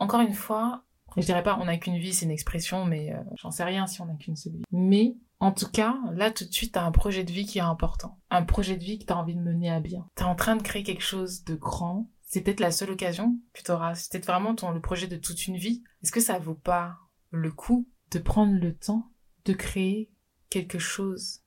Encore 0.00 0.20
une 0.20 0.34
fois, 0.34 0.84
je 1.16 1.22
dirais 1.22 1.42
pas 1.42 1.58
on 1.60 1.66
n'a 1.66 1.76
qu'une 1.76 1.98
vie, 1.98 2.12
c'est 2.12 2.24
une 2.24 2.30
expression, 2.30 2.84
mais 2.86 3.12
euh, 3.12 3.22
j'en 3.36 3.50
sais 3.50 3.64
rien 3.64 3.86
si 3.86 4.00
on 4.00 4.06
n'a 4.06 4.14
qu'une 4.14 4.34
seule 4.34 4.54
vie. 4.54 4.64
Mais 4.72 5.14
en 5.38 5.52
tout 5.52 5.70
cas, 5.70 5.96
là 6.12 6.30
tout 6.30 6.44
de 6.44 6.52
suite, 6.52 6.72
t'as 6.72 6.84
un 6.84 6.90
projet 6.90 7.22
de 7.22 7.30
vie 7.30 7.46
qui 7.46 7.58
est 7.58 7.62
important. 7.62 8.18
Un 8.30 8.42
projet 8.42 8.76
de 8.76 8.82
vie 8.82 8.98
que 8.98 9.04
t'as 9.04 9.14
envie 9.14 9.36
de 9.36 9.40
mener 9.40 9.70
à 9.70 9.80
bien. 9.80 10.08
T'es 10.14 10.24
en 10.24 10.34
train 10.34 10.56
de 10.56 10.62
créer 10.62 10.82
quelque 10.82 11.02
chose 11.02 11.44
de 11.44 11.54
grand. 11.54 12.10
C'est 12.24 12.40
peut-être 12.40 12.60
la 12.60 12.70
seule 12.70 12.90
occasion 12.90 13.38
que 13.52 13.62
t'auras. 13.62 13.94
C'est 13.94 14.10
peut-être 14.10 14.26
vraiment 14.26 14.54
ton, 14.54 14.70
le 14.70 14.80
projet 14.80 15.06
de 15.06 15.16
toute 15.16 15.46
une 15.46 15.56
vie. 15.56 15.82
Est-ce 16.02 16.12
que 16.12 16.20
ça 16.20 16.38
vaut 16.38 16.54
pas 16.54 16.96
le 17.30 17.50
coup 17.52 17.88
de 18.10 18.18
prendre 18.18 18.54
le 18.54 18.74
temps 18.74 19.10
de 19.44 19.52
créer 19.52 20.10
quelque 20.48 20.78
chose 20.78 21.40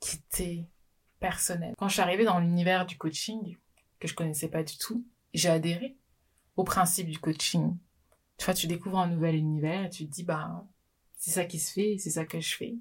qui 0.00 0.20
t'est 0.22 0.68
personnel? 1.20 1.74
Quand 1.78 1.88
je 1.88 1.94
suis 1.94 2.02
arrivée 2.02 2.24
dans 2.24 2.40
l'univers 2.40 2.86
du 2.86 2.96
coaching, 2.98 3.56
que 4.00 4.08
je 4.08 4.14
connaissais 4.14 4.48
pas 4.48 4.64
du 4.64 4.78
tout, 4.78 5.06
j'ai 5.34 5.50
adhéré 5.50 5.98
au 6.56 6.64
principe 6.64 7.08
du 7.08 7.18
coaching. 7.18 7.76
Tu 8.40 8.46
vois, 8.46 8.54
tu 8.54 8.68
découvres 8.68 9.00
un 9.00 9.08
nouvel 9.08 9.34
univers 9.34 9.84
et 9.84 9.90
tu 9.90 10.06
te 10.06 10.10
dis, 10.10 10.24
bah, 10.24 10.66
c'est 11.18 11.30
ça 11.30 11.44
qui 11.44 11.58
se 11.58 11.70
fait, 11.74 11.96
c'est 11.98 12.08
ça 12.08 12.24
que 12.24 12.40
je 12.40 12.56
fais. 12.56 12.74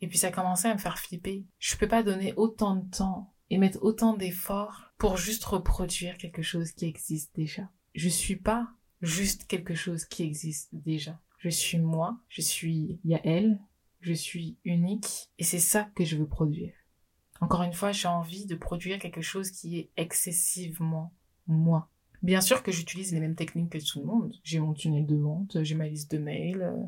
Et 0.00 0.08
puis 0.08 0.16
ça 0.16 0.30
commençait 0.30 0.70
à 0.70 0.72
me 0.72 0.78
faire 0.78 0.98
flipper. 0.98 1.44
Je 1.58 1.76
peux 1.76 1.86
pas 1.86 2.02
donner 2.02 2.32
autant 2.38 2.74
de 2.74 2.88
temps 2.88 3.34
et 3.50 3.58
mettre 3.58 3.82
autant 3.82 4.16
d'efforts 4.16 4.94
pour 4.96 5.18
juste 5.18 5.44
reproduire 5.44 6.16
quelque 6.16 6.40
chose 6.40 6.72
qui 6.72 6.86
existe 6.86 7.36
déjà. 7.36 7.68
Je 7.94 8.08
suis 8.08 8.36
pas 8.36 8.66
juste 9.02 9.46
quelque 9.46 9.74
chose 9.74 10.06
qui 10.06 10.22
existe 10.22 10.70
déjà. 10.72 11.20
Je 11.36 11.50
suis 11.50 11.78
moi, 11.78 12.18
je 12.30 12.40
suis 12.40 12.98
Yael, 13.04 13.60
je 14.00 14.14
suis 14.14 14.56
unique 14.64 15.28
et 15.36 15.44
c'est 15.44 15.58
ça 15.58 15.84
que 15.96 16.06
je 16.06 16.16
veux 16.16 16.26
produire. 16.26 16.72
Encore 17.42 17.62
une 17.62 17.74
fois, 17.74 17.92
j'ai 17.92 18.08
envie 18.08 18.46
de 18.46 18.56
produire 18.56 18.98
quelque 18.98 19.20
chose 19.20 19.50
qui 19.50 19.80
est 19.80 19.90
excessivement 19.98 21.12
moi. 21.46 21.90
Bien 22.22 22.40
sûr 22.40 22.62
que 22.62 22.72
j'utilise 22.72 23.12
les 23.12 23.20
mêmes 23.20 23.36
techniques 23.36 23.70
que 23.70 23.78
tout 23.78 24.00
le 24.00 24.06
monde. 24.06 24.34
J'ai 24.42 24.58
mon 24.58 24.72
tunnel 24.72 25.06
de 25.06 25.16
vente, 25.16 25.62
j'ai 25.62 25.74
ma 25.74 25.86
liste 25.86 26.10
de 26.10 26.18
mails, 26.18 26.62
euh, 26.62 26.84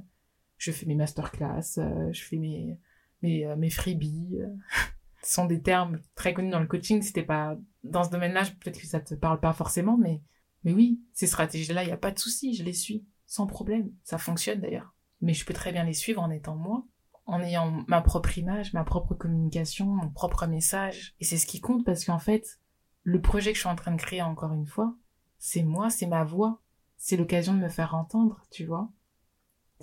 je 0.58 0.72
fais 0.72 0.87
mes 0.87 0.96
masterclass, 0.96 1.78
euh, 1.78 2.12
je 2.12 2.22
fais 2.22 2.37
mes 2.37 2.78
mes, 3.22 3.46
euh, 3.46 3.56
mes 3.56 3.70
freebies. 3.70 4.38
Ce 5.22 5.34
sont 5.34 5.46
des 5.46 5.60
termes 5.60 6.00
très 6.14 6.32
connus 6.32 6.50
dans 6.50 6.60
le 6.60 6.66
coaching. 6.66 7.02
C'était 7.02 7.22
pas 7.22 7.56
dans 7.84 8.04
ce 8.04 8.10
domaine-là, 8.10 8.44
peut-être 8.60 8.80
que 8.80 8.87
ça 8.87 9.00
te 9.00 9.14
parle 9.14 9.38
pas 9.38 9.52
forcément, 9.52 9.99
mais 9.99 10.22
mais 10.64 10.72
oui, 10.72 11.00
ces 11.12 11.26
stratégies-là, 11.26 11.84
il 11.84 11.88
y 11.88 11.92
a 11.92 11.96
pas 11.96 12.10
de 12.10 12.18
souci, 12.18 12.54
je 12.54 12.64
les 12.64 12.72
suis 12.72 13.04
sans 13.26 13.46
problème. 13.46 13.92
Ça 14.02 14.18
fonctionne 14.18 14.60
d'ailleurs. 14.60 14.94
Mais 15.20 15.34
je 15.34 15.44
peux 15.44 15.54
très 15.54 15.72
bien 15.72 15.84
les 15.84 15.94
suivre 15.94 16.20
en 16.20 16.30
étant 16.30 16.56
moi, 16.56 16.84
en 17.26 17.40
ayant 17.40 17.84
ma 17.87 18.00
propre 18.02 18.37
image, 18.38 18.72
ma 18.72 18.84
propre 18.84 19.14
communication, 19.14 19.87
mon 19.87 20.10
propre 20.10 20.46
message. 20.46 21.14
Et 21.20 21.25
c'est 21.25 21.37
ce 21.37 21.46
qui 21.46 21.60
compte 21.60 21.84
parce 21.84 22.04
qu'en 22.04 22.18
fait, 22.18 22.58
le 23.02 23.20
projet 23.20 23.50
que 23.52 23.56
je 23.56 23.60
suis 23.60 23.68
en 23.68 23.76
train 23.76 23.92
de 23.92 24.00
créer 24.00 24.22
encore 24.22 24.52
une 24.52 24.66
fois, 24.66 24.96
c'est 25.40 25.64
moi, 25.64 25.90
c'est 25.90 26.06
ma 26.06 26.23
voix. 26.23 26.61
C'est 26.97 27.16
l'occasion 27.16 27.54
de 27.54 27.59
me 27.59 27.68
faire 27.68 27.94
entendre, 27.94 28.44
tu 28.50 28.66
vois. 28.66 28.88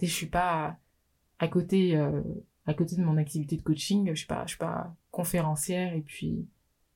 Et 0.02 0.06
je 0.06 0.14
suis 0.14 0.28
pas 0.28 0.78
à 1.40 1.48
côté 1.48 1.98
euh, 1.98 2.22
à 2.68 2.74
côté 2.74 2.96
de 2.96 3.04
mon 3.04 3.18
activité 3.18 3.58
de 3.58 3.64
coaching, 3.64 4.10
je 4.10 4.16
suis 4.16 4.28
pas, 4.28 4.44
je 4.46 4.50
suis 4.50 4.58
pas 4.58 4.96
conférencière 5.10 5.94
et 5.94 6.02
puis 6.02 6.48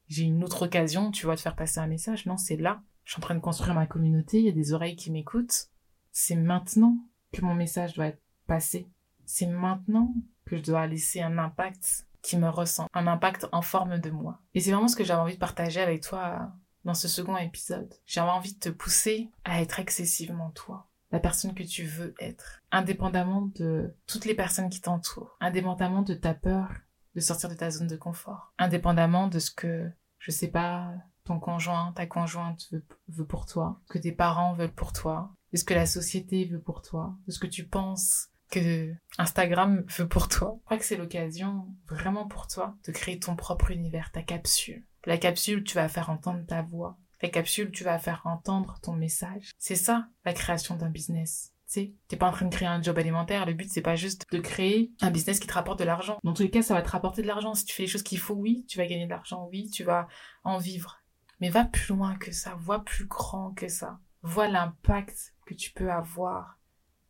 j'ai 0.10 0.24
une 0.24 0.44
autre 0.44 0.66
occasion, 0.66 1.12
tu 1.12 1.26
vois, 1.26 1.36
de 1.36 1.40
faire 1.40 1.56
passer 1.56 1.80
un 1.80 1.88
message. 1.88 2.26
Non, 2.26 2.38
c'est 2.38 2.58
là. 2.58 2.84
Je 3.06 3.14
suis 3.14 3.20
en 3.20 3.26
train 3.26 3.36
de 3.36 3.40
construire 3.40 3.74
ma 3.74 3.88
communauté, 3.88 4.40
il 4.40 4.46
y 4.46 4.50
a 4.50 4.54
des 4.54 4.74
oreilles 4.74 4.96
qui 4.96 5.12
m'écoutent. 5.12 5.70
C'est 6.12 6.36
maintenant 6.36 6.98
que 7.32 7.42
mon 7.42 7.56
message 7.56 7.94
doit 7.94 8.08
être 8.08 8.22
passé. 8.46 8.90
C'est 9.26 9.48
maintenant 9.48 10.14
que 10.46 10.58
je 10.58 10.62
dois 10.62 10.86
laisser 10.86 11.22
un 11.22 11.38
impact 11.38 12.06
qui 12.22 12.38
me 12.38 12.50
ressent, 12.50 12.88
un 12.94 13.08
impact 13.08 13.48
en 13.54 13.62
forme 13.62 13.98
de 13.98 14.12
moi. 14.12 14.42
Et 14.54 14.60
c'est 14.60 14.72
vraiment 14.72 14.90
ce 14.90 14.98
que 14.98 15.06
j'avais 15.06 15.22
envie 15.22 15.34
de 15.36 15.40
partager 15.40 15.80
avec 15.80 16.04
toi 16.04 16.52
dans 16.84 16.94
ce 16.94 17.08
second 17.08 17.38
épisode. 17.38 17.94
J'avais 18.06 18.32
envie 18.32 18.54
de 18.54 18.60
te 18.60 18.70
pousser 18.70 19.30
à 19.44 19.62
être 19.62 19.80
excessivement 19.80 20.52
toi 20.52 20.88
la 21.12 21.20
personne 21.20 21.54
que 21.54 21.64
tu 21.64 21.84
veux 21.84 22.16
être, 22.22 22.62
indépendamment 22.72 23.52
de 23.56 23.94
toutes 24.08 24.24
les 24.24 24.34
personnes 24.34 24.70
qui 24.70 24.80
t'entourent, 24.80 25.36
indépendamment 25.42 26.04
de 26.04 26.14
ta 26.14 26.34
peur 26.34 26.70
de 27.16 27.20
sortir 27.20 27.50
de 27.50 27.56
ta 27.56 27.70
zone 27.70 27.88
de 27.88 27.98
confort, 27.98 28.54
indépendamment 28.58 29.28
de 29.28 29.40
ce 29.40 29.52
que, 29.52 29.92
je 30.20 30.32
sais 30.32 30.48
pas, 30.48 30.94
ton 31.26 31.40
conjoint, 31.40 31.92
ta 31.94 32.06
conjointe 32.06 32.74
veut, 33.08 33.26
pour 33.26 33.46
toi, 33.46 33.82
que 33.90 33.98
tes 33.98 34.12
parents 34.12 34.54
veulent 34.54 34.74
pour 34.74 34.94
toi, 34.94 35.34
de 35.52 35.58
ce 35.58 35.64
que 35.64 35.74
la 35.74 35.86
société 35.86 36.46
veut 36.46 36.62
pour 36.62 36.82
toi, 36.82 37.16
de 37.28 37.32
ce 37.32 37.40
que 37.40 37.48
tu 37.48 37.68
penses 37.68 38.30
que 38.50 38.94
Instagram 39.18 39.84
veut 39.98 40.08
pour 40.08 40.28
toi. 40.28 40.56
Je 40.60 40.66
crois 40.66 40.78
que 40.78 40.86
c'est 40.86 40.98
l'occasion 40.98 41.68
vraiment 41.88 42.28
pour 42.28 42.48
toi 42.48 42.76
de 42.86 42.92
créer 42.92 43.20
ton 43.20 43.36
propre 43.36 43.72
univers, 43.72 44.12
ta 44.12 44.24
capsule. 44.24 44.86
La 45.06 45.18
capsule, 45.18 45.64
tu 45.64 45.76
vas 45.76 45.90
faire 45.90 46.10
entendre 46.10 46.46
ta 46.46 46.62
voix, 46.62 46.98
la 47.22 47.30
capsule, 47.30 47.72
tu 47.72 47.84
vas 47.84 48.00
faire 48.00 48.22
entendre 48.26 48.80
ton 48.82 48.94
message. 48.94 49.52
C'est 49.60 49.76
ça, 49.76 50.08
la 50.26 50.34
création 50.34 50.76
d'un 50.76 50.90
business. 50.90 51.54
Tu 51.72 51.94
t'es 52.08 52.18
pas 52.18 52.28
en 52.28 52.32
train 52.32 52.48
de 52.48 52.54
créer 52.54 52.68
un 52.68 52.82
job 52.82 52.98
alimentaire. 52.98 53.46
Le 53.46 53.54
but, 53.54 53.70
c'est 53.72 53.82
pas 53.82 53.96
juste 53.96 54.26
de 54.32 54.40
créer 54.40 54.92
un 55.00 55.10
business 55.10 55.40
qui 55.40 55.48
te 55.48 55.54
rapporte 55.54 55.80
de 55.80 55.86
l'argent. 55.86 56.20
Dans 56.24 56.34
tous 56.34 56.44
les 56.44 56.50
cas, 56.50 56.62
ça 56.62 56.74
va 56.74 56.82
te 56.82 56.90
rapporter 56.90 57.22
de 57.22 57.28
l'argent. 57.28 57.54
Si 57.54 57.64
tu 57.64 57.74
fais 57.74 57.84
les 57.84 57.88
choses 57.88 58.04
qu'il 58.04 58.18
faut, 58.18 58.34
oui, 58.34 58.66
tu 58.68 58.78
vas 58.78 58.86
gagner 58.86 59.06
de 59.06 59.10
l'argent. 59.10 59.48
Oui, 59.52 59.70
tu 59.70 59.84
vas 59.84 60.08
en 60.44 60.58
vivre. 60.58 61.02
Mais 61.40 61.50
va 61.50 61.64
plus 61.64 61.94
loin 61.94 62.18
que 62.18 62.32
ça. 62.32 62.56
Vois 62.60 62.84
plus 62.84 63.06
grand 63.06 63.52
que 63.54 63.70
ça. 63.70 64.00
Vois 64.22 64.50
l'impact 64.50 65.34
que 65.46 65.54
tu 65.54 65.72
peux 65.72 65.92
avoir 65.92 66.60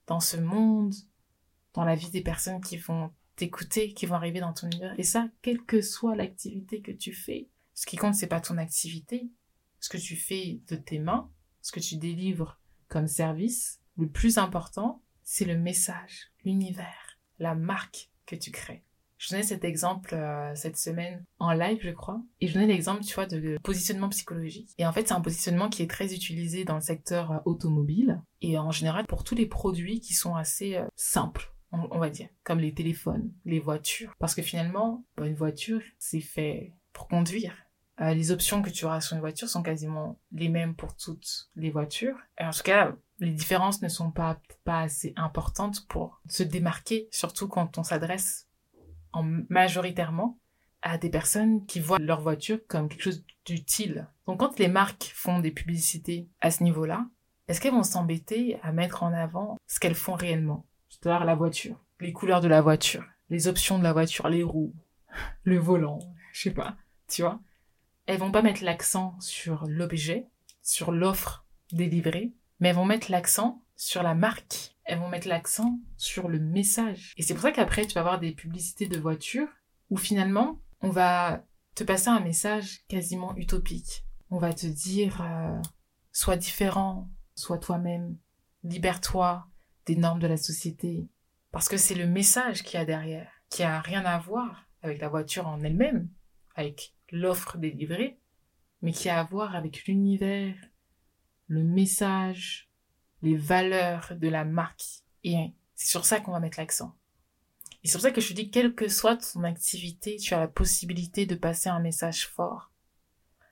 dans 0.06 0.20
ce 0.20 0.38
monde, 0.38 0.94
dans 1.74 1.84
la 1.84 1.96
vie 1.96 2.12
des 2.12 2.22
personnes 2.22 2.62
qui 2.62 2.78
vont 2.78 3.12
t'écouter, 3.36 3.94
qui 3.94 4.06
vont 4.06 4.16
arriver 4.16 4.42
dans 4.42 4.54
ton 4.54 4.68
univers. 4.68 4.94
Et 5.00 5.04
ça, 5.04 5.28
quelle 5.42 5.64
que 5.64 5.82
soit 5.82 6.16
l'activité 6.16 6.82
que 6.82 6.92
tu 6.92 7.14
fais. 7.14 7.50
Ce 7.82 7.88
qui 7.88 7.98
compte, 7.98 8.14
c'est 8.14 8.28
pas 8.28 8.40
ton 8.40 8.60
activité, 8.60 9.32
ce 9.80 9.90
que 9.90 9.98
tu 9.98 10.16
fais 10.16 10.62
de 10.68 10.76
tes 10.76 11.00
mains, 11.00 11.32
ce 11.64 11.72
que 11.72 11.80
tu 11.80 11.96
délivres 11.96 12.60
comme 12.90 13.08
service, 13.08 13.82
le 13.98 14.08
plus 14.08 14.38
important, 14.38 15.02
c'est 15.24 15.46
le 15.46 15.58
message, 15.58 16.32
l'univers, 16.46 17.18
la 17.40 17.56
marque 17.56 18.12
que 18.28 18.36
tu 18.36 18.52
crées. 18.52 18.84
Je 19.18 19.32
donnais 19.32 19.42
cet 19.42 19.64
exemple 19.64 20.14
euh, 20.14 20.54
cette 20.54 20.78
semaine 20.78 21.26
en 21.40 21.54
live, 21.54 21.80
je 21.82 21.90
crois, 21.90 22.22
et 22.40 22.48
je 22.48 22.54
donnais 22.54 22.68
l'exemple, 22.68 23.02
tu 23.04 23.16
vois, 23.16 23.26
de 23.26 23.58
positionnement 23.64 24.10
psychologique. 24.10 24.70
Et 24.78 24.86
en 24.86 24.94
fait, 24.94 25.08
c'est 25.08 25.16
un 25.16 25.22
positionnement 25.22 25.68
qui 25.68 25.82
est 25.82 25.90
très 25.90 26.14
utilisé 26.14 26.66
dans 26.66 26.76
le 26.76 26.82
secteur 26.82 27.32
euh, 27.32 27.40
automobile 27.46 28.22
et 28.42 28.60
en 28.60 28.70
général 28.70 29.08
pour 29.08 29.24
tous 29.24 29.34
les 29.34 29.48
produits 29.48 30.02
qui 30.02 30.14
sont 30.14 30.36
assez 30.36 30.76
euh, 30.76 30.86
simples, 30.96 31.52
on, 31.72 31.98
va 31.98 32.12
dire, 32.12 32.30
comme 32.44 32.60
les 32.60 32.76
téléphones, 32.76 33.34
les 33.44 33.60
voitures. 33.60 34.14
Parce 34.20 34.36
que 34.36 34.44
finalement, 34.44 35.04
bah, 35.18 35.26
une 35.26 35.34
voiture, 35.34 35.82
c'est 35.98 36.22
fait 36.22 36.76
pour 36.94 37.08
conduire 37.08 37.56
Euh, 38.02 38.14
les 38.16 38.32
options 38.32 38.62
que 38.62 38.70
tu 38.70 38.86
auras 38.86 39.00
sur 39.00 39.14
une 39.16 39.20
voiture 39.20 39.48
sont 39.48 39.62
quasiment 39.62 40.20
les 40.32 40.50
mêmes 40.50 40.76
pour 40.76 40.96
toutes 40.96 41.50
les 41.56 41.70
voitures. 41.70 42.18
En 42.40 42.50
tout 42.50 42.64
cas, 42.64 42.96
les 43.20 43.32
différences 43.32 43.82
ne 43.82 43.90
sont 43.90 44.12
pas, 44.12 44.40
pas 44.64 44.82
assez 44.82 45.14
importantes 45.16 45.88
pour 45.88 46.20
se 46.28 46.42
démarquer, 46.42 47.08
surtout 47.12 47.48
quand 47.48 47.78
on 47.78 47.84
s'adresse 47.84 48.48
en 49.14 49.24
majoritairement 49.50 50.40
à 50.82 50.98
des 50.98 51.12
personnes 51.12 51.64
qui 51.68 51.80
voient 51.80 52.00
leur 52.00 52.22
voiture 52.22 52.60
comme 52.68 52.90
quelque 52.90 53.04
chose 53.04 53.24
d'utile. 53.46 54.08
Donc 54.26 54.40
quand 54.40 54.58
les 54.58 54.68
marques 54.68 55.12
font 55.14 55.40
des 55.40 55.52
publicités 55.52 56.28
à 56.40 56.50
ce 56.50 56.64
niveau-là, 56.64 57.06
est-ce 57.48 57.62
qu'elles 57.62 57.74
vont 57.74 57.84
s'embêter 57.84 58.58
à 58.64 58.72
mettre 58.72 59.04
en 59.04 59.14
avant 59.14 59.58
ce 59.68 59.80
qu'elles 59.80 59.94
font 59.94 60.16
réellement? 60.16 60.66
C'est-à-dire 60.90 61.26
la 61.26 61.36
voiture, 61.36 61.80
les 62.00 62.14
couleurs 62.14 62.42
de 62.42 62.48
la 62.48 62.62
voiture, 62.62 63.04
les 63.30 63.48
options 63.48 63.78
de 63.78 63.84
la 63.84 63.94
voiture, 63.94 64.28
les 64.28 64.42
roues, 64.42 64.74
le 65.44 65.60
volant, 65.60 66.00
je 66.34 66.42
sais 66.42 66.52
pas, 66.52 66.76
tu 67.08 67.22
vois? 67.22 67.40
Elles 68.12 68.20
vont 68.20 68.30
pas 68.30 68.42
mettre 68.42 68.66
l'accent 68.66 69.16
sur 69.22 69.66
l'objet, 69.70 70.28
sur 70.62 70.92
l'offre 70.92 71.46
délivrée, 71.72 72.34
mais 72.60 72.68
elles 72.68 72.76
vont 72.76 72.84
mettre 72.84 73.10
l'accent 73.10 73.64
sur 73.78 74.04
la 74.04 74.16
marque. 74.16 74.76
Elles 74.84 75.00
vont 75.00 75.08
mettre 75.08 75.30
l'accent 75.30 75.80
sur 75.96 76.28
le 76.28 76.38
message. 76.38 77.14
Et 77.16 77.24
c'est 77.24 77.34
pour 77.34 77.44
ça 77.44 77.54
qu'après, 77.54 77.86
tu 77.86 77.94
vas 77.94 78.02
avoir 78.02 78.20
des 78.20 78.34
publicités 78.34 78.86
de 78.86 79.00
voitures 79.00 79.48
où 79.90 79.96
finalement, 79.96 80.60
on 80.82 80.90
va 80.90 81.46
te 81.74 81.86
passer 81.86 82.10
un 82.10 82.20
message 82.20 82.82
quasiment 82.90 83.34
utopique. 83.38 84.04
On 84.30 84.40
va 84.40 84.52
te 84.52 84.68
dire, 84.68 85.22
euh, 85.22 85.62
sois 86.12 86.36
différent, 86.36 87.08
sois 87.36 87.60
toi-même, 87.60 88.18
libère-toi 88.66 89.48
des 89.86 89.96
normes 89.96 90.20
de 90.20 90.28
la 90.28 90.36
société. 90.36 91.08
Parce 91.52 91.70
que 91.70 91.78
c'est 91.78 91.96
le 91.96 92.08
message 92.08 92.64
qu'il 92.64 92.78
y 92.78 92.84
a 92.84 92.86
derrière, 92.86 93.32
qui 93.50 93.64
a 93.64 93.80
rien 93.80 94.04
à 94.04 94.20
voir 94.20 94.66
avec 94.82 95.00
la 95.00 95.08
voiture 95.08 95.48
en 95.48 95.62
elle-même, 95.62 96.10
avec 96.56 96.94
l'offre 97.12 97.58
délivrée, 97.58 98.20
mais 98.82 98.92
qui 98.92 99.10
a 99.10 99.20
à 99.20 99.24
voir 99.24 99.56
avec 99.56 99.86
l'univers, 99.86 100.56
le 101.48 101.64
message, 101.64 102.70
les 103.22 103.36
valeurs 103.36 104.14
de 104.16 104.28
la 104.28 104.46
marque. 104.46 105.04
Et 105.24 105.36
c'est 105.76 105.90
sur 105.90 106.06
ça 106.06 106.20
qu'on 106.20 106.32
va 106.32 106.40
mettre 106.40 106.60
l'accent. 106.60 106.96
Et 107.84 107.88
c'est 107.88 107.94
pour 107.94 108.02
ça 108.02 108.12
que 108.12 108.22
je 108.22 108.30
te 108.30 108.34
dis, 108.34 108.52
quelle 108.52 108.76
que 108.76 108.88
soit 108.88 109.18
ton 109.18 109.44
activité, 109.44 110.18
tu 110.18 110.34
as 110.34 110.40
la 110.40 110.48
possibilité 110.48 111.26
de 111.26 111.36
passer 111.36 111.70
un 111.70 111.80
message 111.80 112.28
fort. 112.28 112.72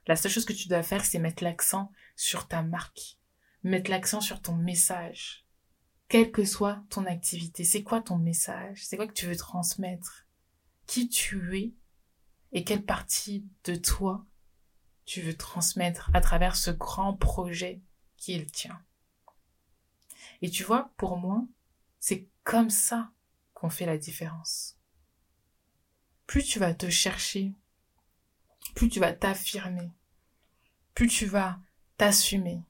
La 0.07 0.15
seule 0.15 0.31
chose 0.31 0.45
que 0.45 0.53
tu 0.53 0.67
dois 0.67 0.83
faire, 0.83 1.03
c'est 1.05 1.19
mettre 1.19 1.43
l'accent 1.43 1.91
sur 2.15 2.47
ta 2.47 2.61
marque. 2.61 3.17
Mettre 3.63 3.91
l'accent 3.91 4.21
sur 4.21 4.41
ton 4.41 4.55
message. 4.55 5.45
Quelle 6.07 6.31
que 6.31 6.45
soit 6.45 6.83
ton 6.89 7.05
activité, 7.05 7.63
c'est 7.63 7.83
quoi 7.83 8.01
ton 8.01 8.17
message? 8.17 8.83
C'est 8.85 8.97
quoi 8.97 9.07
que 9.07 9.13
tu 9.13 9.27
veux 9.27 9.35
transmettre? 9.35 10.25
Qui 10.87 11.09
tu 11.09 11.57
es? 11.57 11.73
Et 12.51 12.63
quelle 12.63 12.85
partie 12.85 13.45
de 13.63 13.75
toi 13.75 14.25
tu 15.05 15.21
veux 15.21 15.35
transmettre 15.35 16.09
à 16.13 16.21
travers 16.21 16.55
ce 16.55 16.71
grand 16.71 17.13
projet 17.13 17.81
qui 18.17 18.33
est 18.33 18.39
le 18.39 18.45
tien? 18.45 18.81
Et 20.41 20.49
tu 20.49 20.63
vois, 20.63 20.91
pour 20.97 21.17
moi, 21.17 21.45
c'est 21.99 22.27
comme 22.43 22.69
ça 22.69 23.11
qu'on 23.53 23.69
fait 23.69 23.85
la 23.85 23.97
différence. 23.97 24.77
Plus 26.25 26.43
tu 26.43 26.59
vas 26.59 26.73
te 26.73 26.89
chercher, 26.89 27.53
plus 28.75 28.89
tu 28.89 28.99
vas 28.99 29.13
t'affirmer, 29.13 29.91
plus 30.93 31.07
tu 31.07 31.25
vas 31.25 31.59
t'assumer, 31.97 32.61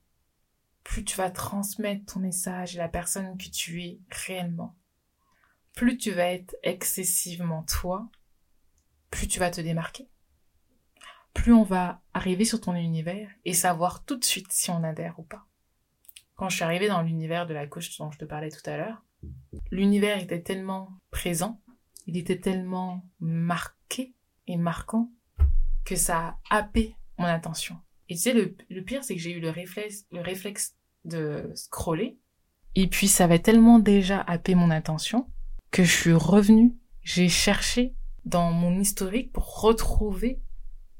plus 0.84 1.04
tu 1.04 1.16
vas 1.16 1.30
transmettre 1.30 2.14
ton 2.14 2.20
message 2.20 2.76
à 2.76 2.80
la 2.80 2.90
personne 2.90 3.38
que 3.38 3.50
tu 3.50 3.84
es 3.84 4.00
réellement, 4.10 4.76
plus 5.74 5.98
tu 5.98 6.12
vas 6.12 6.32
être 6.32 6.56
excessivement 6.64 7.64
toi, 7.64 8.10
plus 9.10 9.28
tu 9.28 9.40
vas 9.40 9.52
te 9.52 9.62
démarquer. 9.62 10.08
Plus 11.34 11.54
on 11.54 11.64
va 11.64 12.02
arriver 12.14 12.46
sur 12.46 12.60
ton 12.60 12.76
univers 12.76 13.30
et 13.46 13.54
savoir 13.54 14.04
tout 14.04 14.18
de 14.18 14.26
suite 14.26 14.52
si 14.52 14.72
on 14.72 14.84
adhère 14.84 15.20
ou 15.20 15.24
pas. 15.24 15.46
Quand 16.36 16.50
je 16.50 16.56
suis 16.56 16.64
arrivée 16.64 16.88
dans 16.88 17.02
l'univers 17.02 17.48
de 17.48 17.54
la 17.54 17.68
coach 17.68 17.98
dont 17.98 18.12
je 18.12 18.18
te 18.18 18.26
parlais 18.26 18.50
tout 18.50 18.68
à 18.70 18.78
l'heure, 18.78 19.04
l'univers 19.72 20.22
était 20.22 20.42
tellement 20.42 20.90
présent, 21.12 21.62
il 22.08 22.18
était 22.18 22.40
tellement 22.40 23.06
marqué 23.20 24.16
et 24.48 24.58
marquant 24.58 25.12
que 25.86 25.96
ça 25.96 26.38
a 26.50 26.58
happé 26.58 26.96
mon 27.18 27.26
attention. 27.26 27.78
Et 28.10 28.16
tu 28.16 28.22
sais, 28.22 28.34
le, 28.34 28.82
pire, 28.82 29.04
c'est 29.04 29.16
que 29.16 29.22
j'ai 29.22 29.32
eu 29.32 29.40
le 29.40 29.52
réflexe, 29.52 30.06
le 30.12 30.22
réflexe 30.22 30.76
de 31.06 31.52
scroller. 31.54 32.18
Et 32.76 32.88
puis, 32.88 33.08
ça 33.08 33.26
avait 33.26 33.40
tellement 33.40 33.78
déjà 33.78 34.22
happé 34.22 34.56
mon 34.56 34.72
attention 34.72 35.28
que 35.72 35.84
je 35.84 35.92
suis 35.92 36.14
revenue. 36.14 36.76
J'ai 37.04 37.30
cherché 37.30 37.94
dans 38.26 38.52
mon 38.52 38.80
historique 38.80 39.32
pour 39.32 39.62
retrouver 39.62 40.42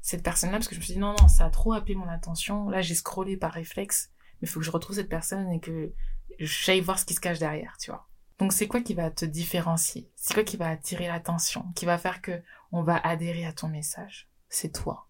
cette 0.00 0.22
personne-là 0.22 0.56
parce 0.58 0.68
que 0.68 0.74
je 0.74 0.80
me 0.80 0.84
suis 0.84 0.94
dit 0.94 1.00
non, 1.00 1.14
non, 1.20 1.28
ça 1.28 1.46
a 1.46 1.50
trop 1.50 1.72
happé 1.72 1.94
mon 1.94 2.08
attention. 2.08 2.68
Là, 2.68 2.80
j'ai 2.80 2.94
scrollé 2.94 3.36
par 3.36 3.52
réflexe, 3.52 4.10
mais 4.40 4.48
il 4.48 4.48
faut 4.48 4.60
que 4.60 4.66
je 4.66 4.70
retrouve 4.70 4.96
cette 4.96 5.08
personne 5.08 5.50
et 5.52 5.60
que 5.60 5.92
j'aille 6.38 6.80
voir 6.80 6.98
ce 6.98 7.04
qui 7.04 7.14
se 7.14 7.20
cache 7.20 7.38
derrière, 7.38 7.76
tu 7.78 7.90
vois. 7.90 8.08
Donc 8.38 8.54
c'est 8.54 8.66
quoi 8.66 8.80
qui 8.80 8.94
va 8.94 9.10
te 9.10 9.26
différencier? 9.26 10.10
C'est 10.16 10.32
quoi 10.32 10.44
qui 10.44 10.56
va 10.56 10.70
attirer 10.70 11.08
l'attention? 11.08 11.66
Qui 11.74 11.84
va 11.84 11.98
faire 11.98 12.22
que 12.22 12.42
on 12.72 12.82
va 12.82 12.96
adhérer 12.96 13.44
à 13.44 13.52
ton 13.52 13.68
message? 13.68 14.30
C'est 14.48 14.72
toi. 14.72 15.08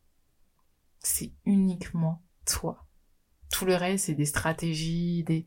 C'est 0.99 1.33
uniquement 1.45 2.23
toi. 2.45 2.87
Tout 3.53 3.65
le 3.65 3.77
reste 3.77 4.07
c'est 4.07 4.15
des 4.15 4.27
stratégies, 4.27 5.23
des 5.23 5.47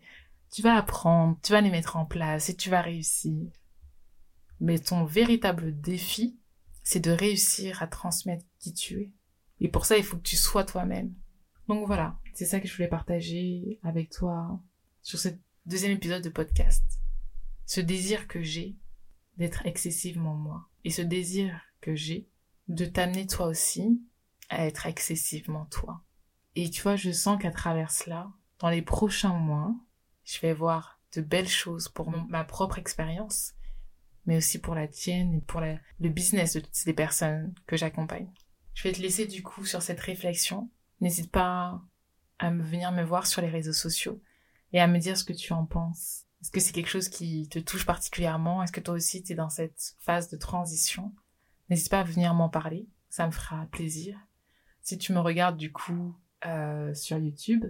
tu 0.53 0.61
vas 0.61 0.75
apprendre, 0.75 1.37
tu 1.41 1.51
vas 1.51 1.61
les 1.61 1.71
mettre 1.71 1.97
en 1.97 2.05
place 2.05 2.49
et 2.49 2.55
tu 2.55 2.69
vas 2.69 2.81
réussir. 2.81 3.51
Mais 4.59 4.77
ton 4.77 5.03
véritable 5.03 5.77
défi, 5.81 6.39
c'est 6.83 6.99
de 6.99 7.11
réussir 7.11 7.81
à 7.81 7.87
transmettre 7.87 8.45
qui 8.59 8.73
tu 8.73 9.01
es. 9.01 9.11
Et 9.59 9.69
pour 9.69 9.85
ça, 9.85 9.97
il 9.97 10.03
faut 10.03 10.17
que 10.17 10.23
tu 10.23 10.35
sois 10.35 10.63
toi-même. 10.63 11.13
Donc 11.67 11.85
voilà, 11.87 12.19
c'est 12.33 12.45
ça 12.45 12.59
que 12.59 12.67
je 12.67 12.75
voulais 12.75 12.87
partager 12.87 13.79
avec 13.83 14.09
toi 14.09 14.59
sur 15.01 15.19
ce 15.19 15.29
deuxième 15.65 15.93
épisode 15.93 16.23
de 16.23 16.29
podcast 16.29 16.83
ce 17.65 17.81
désir 17.81 18.27
que 18.27 18.41
j'ai 18.41 18.75
d'être 19.37 19.65
excessivement 19.65 20.35
moi 20.35 20.69
et 20.83 20.89
ce 20.89 21.01
désir 21.01 21.59
que 21.81 21.95
j'ai 21.95 22.29
de 22.67 22.85
t'amener 22.85 23.27
toi 23.27 23.47
aussi 23.47 24.01
à 24.49 24.65
être 24.65 24.85
excessivement 24.85 25.65
toi. 25.65 26.03
Et 26.55 26.69
tu 26.69 26.81
vois, 26.81 26.95
je 26.95 27.11
sens 27.11 27.41
qu'à 27.41 27.51
travers 27.51 27.91
cela, 27.91 28.31
dans 28.59 28.69
les 28.69 28.81
prochains 28.81 29.33
mois, 29.33 29.73
je 30.23 30.39
vais 30.39 30.53
voir 30.53 30.99
de 31.15 31.21
belles 31.21 31.49
choses 31.49 31.89
pour 31.89 32.11
ma 32.11 32.43
propre 32.43 32.77
expérience, 32.77 33.53
mais 34.25 34.37
aussi 34.37 34.59
pour 34.59 34.75
la 34.75 34.87
tienne 34.87 35.33
et 35.33 35.41
pour 35.41 35.61
le 35.61 36.09
business 36.09 36.53
de 36.53 36.59
toutes 36.61 36.85
les 36.85 36.93
personnes 36.93 37.53
que 37.67 37.77
j'accompagne. 37.77 38.31
Je 38.73 38.83
vais 38.83 38.93
te 38.93 39.01
laisser 39.01 39.27
du 39.27 39.43
coup 39.43 39.65
sur 39.65 39.81
cette 39.81 39.99
réflexion. 39.99 40.69
N'hésite 41.01 41.31
pas 41.31 41.81
à 42.39 42.49
venir 42.51 42.91
me 42.91 43.03
voir 43.03 43.27
sur 43.27 43.41
les 43.41 43.49
réseaux 43.49 43.73
sociaux 43.73 44.21
et 44.71 44.79
à 44.79 44.87
me 44.87 44.99
dire 44.99 45.17
ce 45.17 45.23
que 45.23 45.33
tu 45.33 45.53
en 45.53 45.65
penses. 45.65 46.25
Est-ce 46.41 46.51
que 46.51 46.59
c'est 46.59 46.73
quelque 46.73 46.89
chose 46.89 47.07
qui 47.09 47.47
te 47.47 47.59
touche 47.59 47.85
particulièrement? 47.85 48.63
Est-ce 48.63 48.71
que 48.71 48.81
toi 48.81 48.95
aussi 48.95 49.23
tu 49.23 49.31
es 49.33 49.35
dans 49.35 49.49
cette 49.49 49.95
phase 49.99 50.29
de 50.29 50.37
transition? 50.37 51.13
N'hésite 51.69 51.89
pas 51.89 52.01
à 52.01 52.03
venir 52.03 52.33
m'en 52.33 52.49
parler, 52.49 52.87
ça 53.09 53.25
me 53.25 53.31
fera 53.31 53.65
plaisir. 53.67 54.17
Si 54.81 54.97
tu 54.97 55.13
me 55.13 55.19
regardes 55.19 55.55
du 55.55 55.71
coup 55.71 56.15
euh, 56.45 56.93
sur 56.93 57.17
YouTube, 57.17 57.65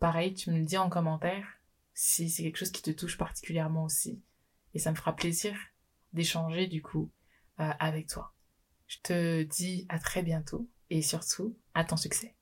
pareil, 0.00 0.34
tu 0.34 0.50
me 0.50 0.58
le 0.58 0.64
dis 0.64 0.76
en 0.76 0.88
commentaire 0.88 1.46
si 1.92 2.28
c'est 2.28 2.42
quelque 2.42 2.58
chose 2.58 2.72
qui 2.72 2.82
te 2.82 2.90
touche 2.90 3.16
particulièrement 3.16 3.84
aussi. 3.84 4.20
Et 4.74 4.78
ça 4.78 4.90
me 4.90 4.96
fera 4.96 5.14
plaisir 5.14 5.56
d'échanger 6.12 6.66
du 6.66 6.82
coup 6.82 7.10
euh, 7.60 7.70
avec 7.78 8.08
toi. 8.08 8.34
Je 8.86 8.98
te 9.02 9.42
dis 9.42 9.86
à 9.88 9.98
très 9.98 10.22
bientôt 10.22 10.68
et 10.90 11.02
surtout 11.02 11.56
à 11.74 11.84
ton 11.84 11.96
succès. 11.96 12.34